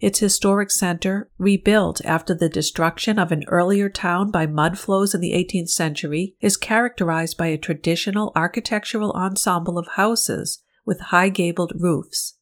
[0.00, 5.20] Its historic center, rebuilt after the destruction of an earlier town by mud flows in
[5.20, 11.72] the 18th century, is characterized by a traditional architectural ensemble of houses with high gabled
[11.78, 12.34] roofs.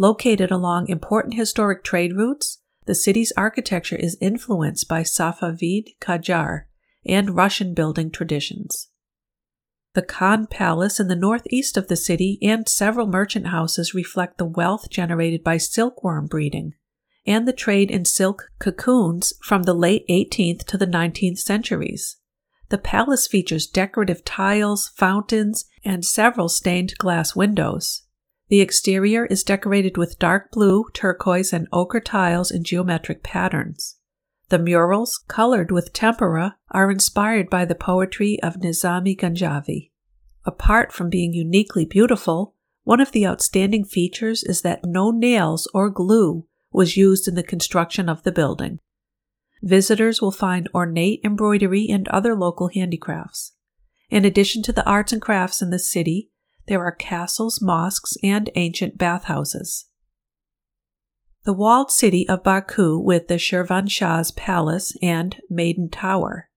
[0.00, 6.66] Located along important historic trade routes, the city's architecture is influenced by Safavid Qajar
[7.04, 8.90] and Russian building traditions.
[9.94, 14.44] The Khan Palace in the northeast of the city and several merchant houses reflect the
[14.44, 16.74] wealth generated by silkworm breeding
[17.26, 22.18] and the trade in silk cocoons from the late 18th to the 19th centuries.
[22.68, 28.04] The palace features decorative tiles, fountains, and several stained glass windows.
[28.48, 33.96] The exterior is decorated with dark blue, turquoise, and ochre tiles in geometric patterns.
[34.48, 39.90] The murals, colored with tempera, are inspired by the poetry of Nizami Ganjavi.
[40.46, 45.90] Apart from being uniquely beautiful, one of the outstanding features is that no nails or
[45.90, 48.78] glue was used in the construction of the building.
[49.62, 53.52] Visitors will find ornate embroidery and other local handicrafts.
[54.08, 56.30] In addition to the arts and crafts in the city,
[56.68, 59.86] there are castles, mosques, and ancient bathhouses.
[61.44, 66.50] The walled city of Baku with the Shirvanshah's palace and Maiden Tower.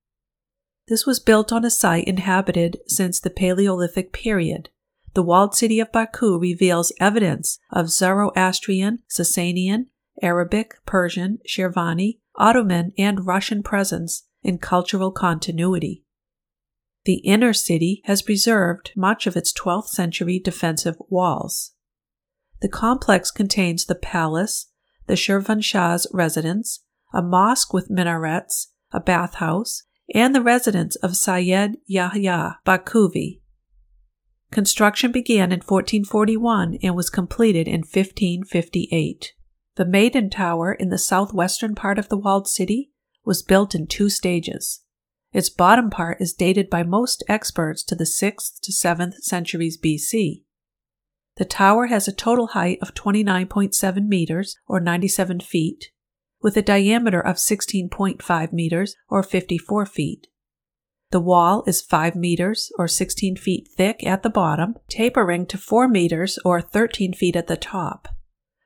[0.88, 4.70] This was built on a site inhabited since the Paleolithic period.
[5.14, 9.86] The walled city of Baku reveals evidence of Zoroastrian, Sasanian,
[10.22, 16.03] Arabic, Persian, Shirvani, Ottoman, and Russian presence in cultural continuity.
[17.04, 21.72] The inner city has preserved much of its 12th century defensive walls.
[22.62, 24.68] The complex contains the palace,
[25.08, 29.84] the Shirvanshah's residence, a mosque with minarets, a bathhouse,
[30.14, 33.41] and the residence of Syed Yahya Bakuvi.
[34.52, 39.34] Construction began in 1441 and was completed in 1558.
[39.76, 42.91] The Maiden Tower in the southwestern part of the walled city
[43.24, 44.82] was built in two stages.
[45.34, 50.44] Its bottom part is dated by most experts to the 6th to 7th centuries BC.
[51.38, 55.92] The tower has a total height of 29.7 meters or 97 feet,
[56.42, 60.28] with a diameter of 16.5 meters or 54 feet.
[61.12, 65.88] The wall is 5 meters or 16 feet thick at the bottom, tapering to 4
[65.88, 68.10] meters or 13 feet at the top.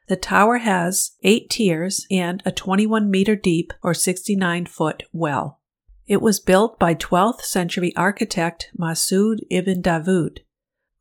[0.07, 5.59] The tower has eight tiers and a 21 meter deep or 69 foot well.
[6.07, 10.39] It was built by 12th century architect Masud ibn Davud,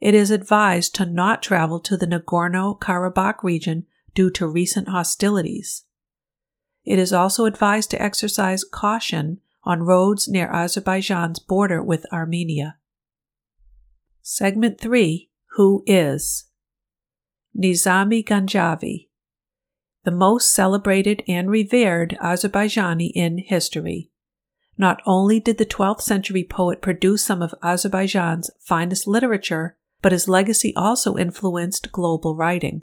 [0.00, 5.84] it is advised to not travel to the Nagorno Karabakh region due to recent hostilities.
[6.84, 12.76] It is also advised to exercise caution on roads near Azerbaijan's border with Armenia.
[14.22, 16.46] Segment 3 Who is?
[17.56, 19.08] Nizami Ganjavi,
[20.04, 24.10] the most celebrated and revered Azerbaijani in history.
[24.78, 30.28] Not only did the 12th century poet produce some of Azerbaijan's finest literature, but his
[30.28, 32.82] legacy also influenced global writing.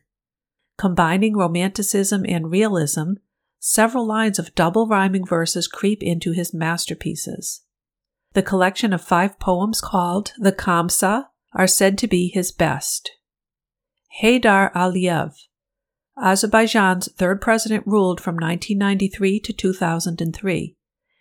[0.77, 3.13] Combining romanticism and realism,
[3.59, 7.61] several lines of double rhyming verses creep into his masterpieces.
[8.33, 13.11] The collection of five poems called the Khamsa are said to be his best.
[14.21, 15.33] Heydar Aliyev,
[16.21, 20.75] Azerbaijan's third president, ruled from 1993 to 2003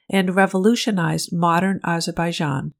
[0.09, 2.75] and revolutionized modern Azerbaijan.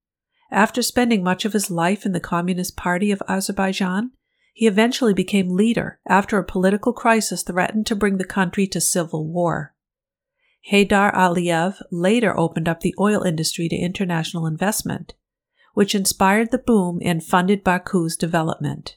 [0.51, 4.13] After spending much of his life in the Communist Party of Azerbaijan,
[4.57, 9.29] He eventually became leader after a political crisis threatened to bring the country to civil
[9.29, 9.75] war.
[10.73, 15.13] Heydar Aliyev later opened up the oil industry to international investment,
[15.75, 18.97] which inspired the boom and funded Baku's development.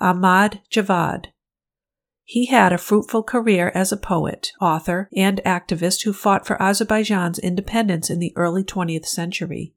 [0.00, 1.26] Ahmad Javad.
[2.24, 7.38] He had a fruitful career as a poet, author, and activist who fought for Azerbaijan's
[7.38, 9.72] independence in the early 20th century.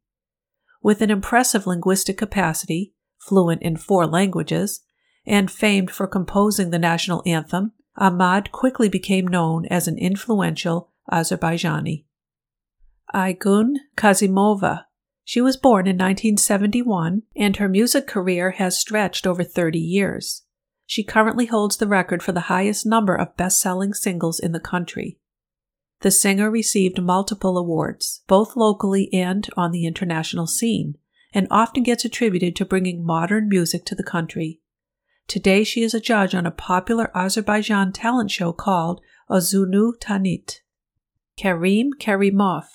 [0.82, 4.82] With an impressive linguistic capacity, fluent in four languages,
[5.26, 12.06] and famed for composing the national anthem, Ahmad quickly became known as an influential Azerbaijani.
[13.14, 14.86] Aygun Kazimova.
[15.24, 20.44] She was born in 1971, and her music career has stretched over 30 years.
[20.88, 24.60] She currently holds the record for the highest number of best selling singles in the
[24.60, 25.20] country.
[26.02, 30.98] The singer received multiple awards, both locally and on the international scene,
[31.34, 34.60] and often gets attributed to bringing modern music to the country.
[35.28, 39.00] Today, she is a judge on a popular Azerbaijan talent show called
[39.30, 40.62] Ozunu Tanit.
[41.38, 42.66] Karim Karimov,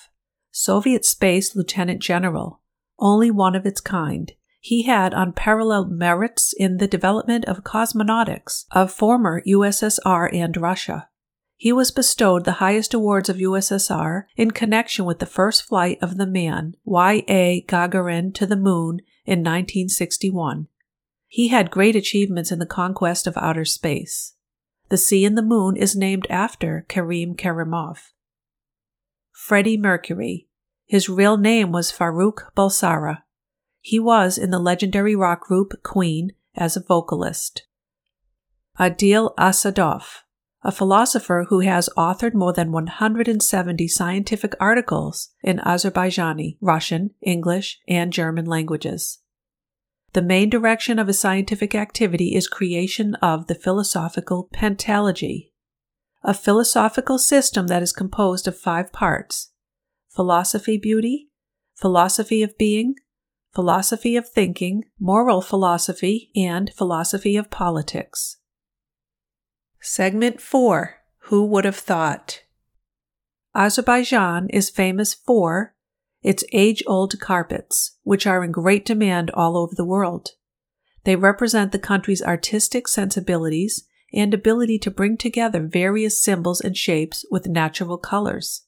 [0.51, 2.61] Soviet Space Lieutenant General,
[2.97, 4.31] only one of its kind.
[4.59, 11.09] He had unparalleled merits in the development of cosmonautics of former USSR and Russia.
[11.59, 16.17] He was bestowed the highest awards of USSR in connection with the first flight of
[16.17, 17.65] the man, Y.A.
[17.67, 20.67] Gagarin, to the moon in 1961.
[21.27, 24.35] He had great achievements in the conquest of outer space.
[24.89, 28.11] The sea in the moon is named after Karim Karimov.
[29.31, 30.47] Freddie Mercury.
[30.85, 33.23] His real name was Farouk Bulsara.
[33.81, 37.65] He was in the legendary rock group Queen as a vocalist.
[38.79, 40.03] Adil Asadov
[40.67, 48.11] a philosopher who has authored more than 170 scientific articles in Azerbaijani, Russian, English, and
[48.11, 49.19] German languages.
[50.11, 55.51] The main direction of his scientific activity is creation of the philosophical pentalogy,
[56.21, 59.51] a philosophical system that is composed of five parts
[60.09, 61.29] philosophy beauty,
[61.75, 62.95] philosophy of being,
[63.53, 68.36] philosophy of thinking, moral philosophy, and philosophy of politics.
[69.79, 72.43] Segment 4 Who Would Have Thought?
[73.55, 75.75] Azerbaijan is famous for
[76.23, 80.31] its age old carpets, which are in great demand all over the world.
[81.03, 87.23] They represent the country's artistic sensibilities and ability to bring together various symbols and shapes
[87.29, 88.63] with natural colors.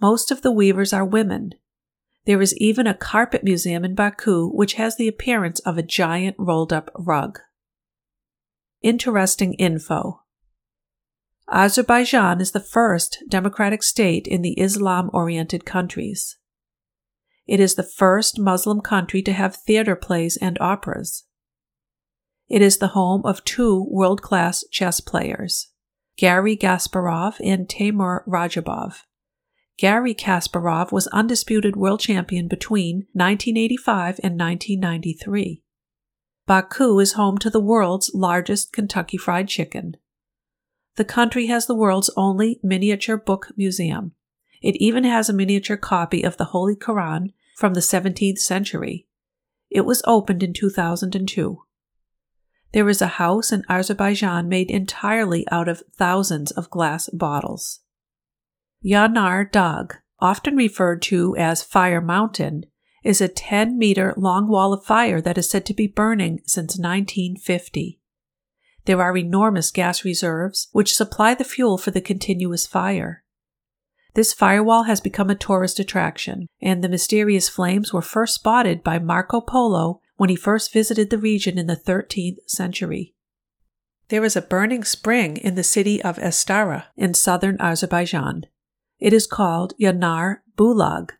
[0.00, 1.54] Most of the weavers are women.
[2.26, 6.36] There is even a carpet museum in Baku which has the appearance of a giant
[6.38, 7.40] rolled up rug.
[8.82, 10.20] Interesting info.
[11.50, 16.36] Azerbaijan is the first democratic state in the Islam oriented countries.
[17.46, 21.24] It is the first Muslim country to have theater plays and operas.
[22.50, 25.68] It is the home of two world class chess players,
[26.18, 29.04] Garry Kasparov and Timur Radjabov.
[29.78, 35.62] Garry Kasparov was undisputed world champion between 1985 and 1993.
[36.46, 39.96] Baku is home to the world's largest Kentucky Fried Chicken.
[40.98, 44.14] The country has the world's only miniature book museum.
[44.60, 49.06] It even has a miniature copy of the Holy Quran from the 17th century.
[49.70, 51.62] It was opened in 2002.
[52.72, 57.78] There is a house in Azerbaijan made entirely out of thousands of glass bottles.
[58.84, 62.64] Yanar Dag, often referred to as Fire Mountain,
[63.04, 66.76] is a 10 meter long wall of fire that is said to be burning since
[66.76, 67.97] 1950.
[68.88, 73.22] There are enormous gas reserves, which supply the fuel for the continuous fire.
[74.14, 78.98] This firewall has become a tourist attraction, and the mysterious flames were first spotted by
[78.98, 83.14] Marco Polo when he first visited the region in the 13th century.
[84.08, 88.44] There is a burning spring in the city of Astara in southern Azerbaijan.
[88.98, 91.10] It is called Yanar Bulag.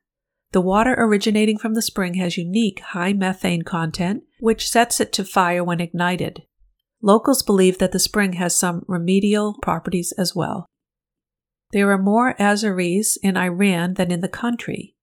[0.52, 5.22] The water originating from the spring has unique high methane content, which sets it to
[5.22, 6.44] fire when ignited.
[7.00, 10.66] Locals believe that the spring has some remedial properties as well.
[11.72, 14.96] There are more Azeris in Iran than in the country.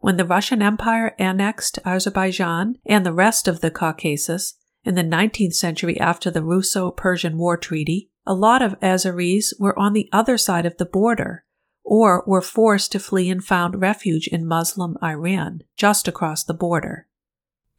[0.00, 4.54] When the Russian Empire annexed Azerbaijan and the rest of the Caucasus
[4.84, 9.78] in the 19th century after the Russo Persian War Treaty, a lot of Azeris were
[9.78, 11.44] on the other side of the border
[11.84, 17.08] or were forced to flee and found refuge in Muslim Iran, just across the border.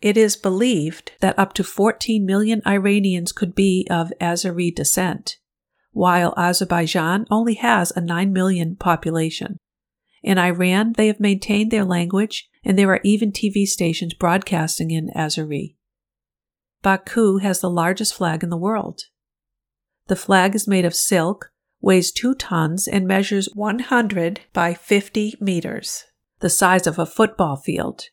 [0.01, 5.37] It is believed that up to 14 million Iranians could be of Azeri descent,
[5.91, 9.57] while Azerbaijan only has a 9 million population.
[10.23, 15.09] In Iran, they have maintained their language, and there are even TV stations broadcasting in
[15.15, 15.75] Azeri.
[16.81, 19.03] Baku has the largest flag in the world.
[20.07, 26.05] The flag is made of silk, weighs 2 tons, and measures 100 by 50 meters,
[26.39, 28.05] the size of a football field.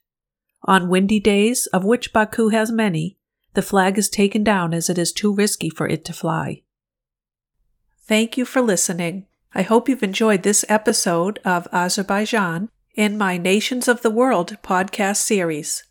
[0.64, 3.16] On windy days, of which Baku has many,
[3.55, 6.62] the flag is taken down as it is too risky for it to fly.
[8.06, 9.26] Thank you for listening.
[9.55, 15.18] I hope you've enjoyed this episode of Azerbaijan in my Nations of the World podcast
[15.18, 15.85] series.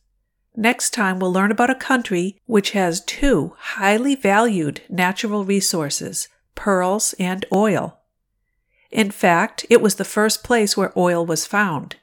[0.55, 7.13] Next time, we'll learn about a country which has two highly valued natural resources pearls
[7.19, 7.99] and oil.
[8.89, 11.97] In fact, it was the first place where oil was found.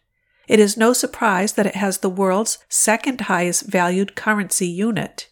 [0.47, 5.29] It is no surprise that it has the world's second highest valued currency unit.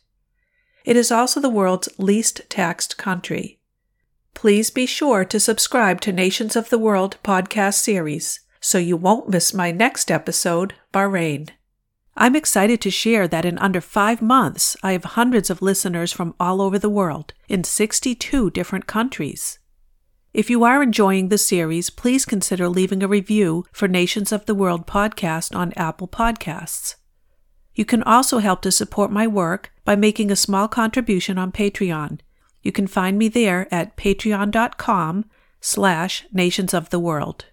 [0.85, 3.61] It is also the world's least taxed country.
[4.35, 9.29] Please be sure to subscribe to Nations of the World podcast series so you won't
[9.29, 11.51] miss my next episode, Bahrain.
[12.17, 16.35] I'm excited to share that in under five months, I have hundreds of listeners from
[16.39, 19.59] all over the world in 62 different countries.
[20.33, 24.55] If you are enjoying the series, please consider leaving a review for Nations of the
[24.55, 26.95] World podcast on Apple Podcasts.
[27.75, 32.21] You can also help to support my work by making a small contribution on Patreon.
[32.63, 35.27] You can find me there at patreon.com
[35.61, 37.45] slash nations of the world.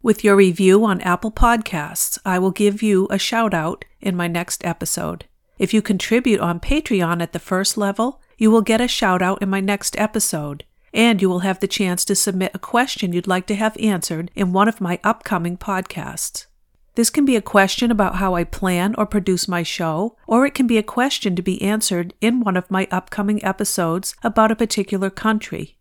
[0.00, 4.26] With your review on Apple Podcasts, I will give you a shout out in my
[4.26, 5.26] next episode.
[5.58, 9.42] If you contribute on Patreon at the first level, you will get a shout out
[9.42, 10.64] in my next episode,
[10.96, 14.30] and you will have the chance to submit a question you'd like to have answered
[14.34, 16.46] in one of my upcoming podcasts.
[16.94, 20.54] This can be a question about how I plan or produce my show, or it
[20.54, 24.56] can be a question to be answered in one of my upcoming episodes about a
[24.56, 25.76] particular country.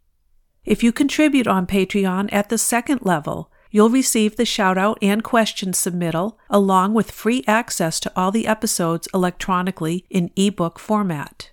[0.65, 5.21] If you contribute on Patreon at the second level, You'll receive the shout out and
[5.21, 11.51] question submittal, along with free access to all the episodes electronically in ebook format.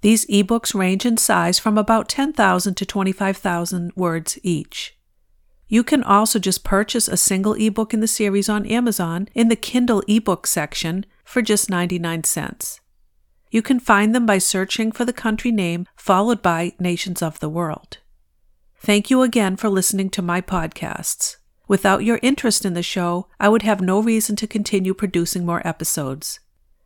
[0.00, 4.96] These ebooks range in size from about 10,000 to 25,000 words each.
[5.68, 9.56] You can also just purchase a single ebook in the series on Amazon in the
[9.56, 12.80] Kindle ebook section for just 99 cents.
[13.50, 17.48] You can find them by searching for the country name followed by Nations of the
[17.48, 17.98] World.
[18.80, 21.36] Thank you again for listening to my podcasts.
[21.68, 25.64] Without your interest in the show, I would have no reason to continue producing more
[25.66, 26.40] episodes.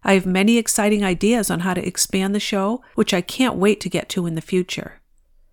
[0.06, 3.80] I have many exciting ideas on how to expand the show, which I can't wait
[3.80, 5.00] to get to in the future.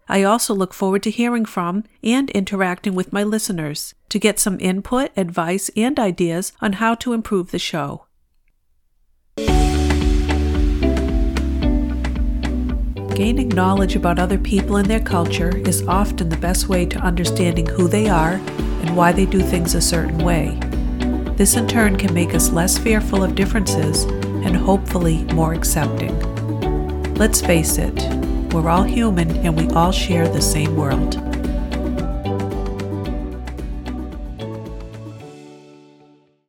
[0.10, 4.60] I also look forward to hearing from and interacting with my listeners to get some
[4.60, 8.08] input, advice, and ideas on how to improve the show.
[13.16, 17.68] Gaining knowledge about other people and their culture is often the best way to understanding
[17.68, 20.60] who they are and why they do things a certain way.
[21.38, 24.06] This in turn can make us less fearful of differences
[24.44, 26.18] and hopefully more accepting.
[27.16, 27.94] Let's face it,
[28.54, 31.31] we're all human and we all share the same world.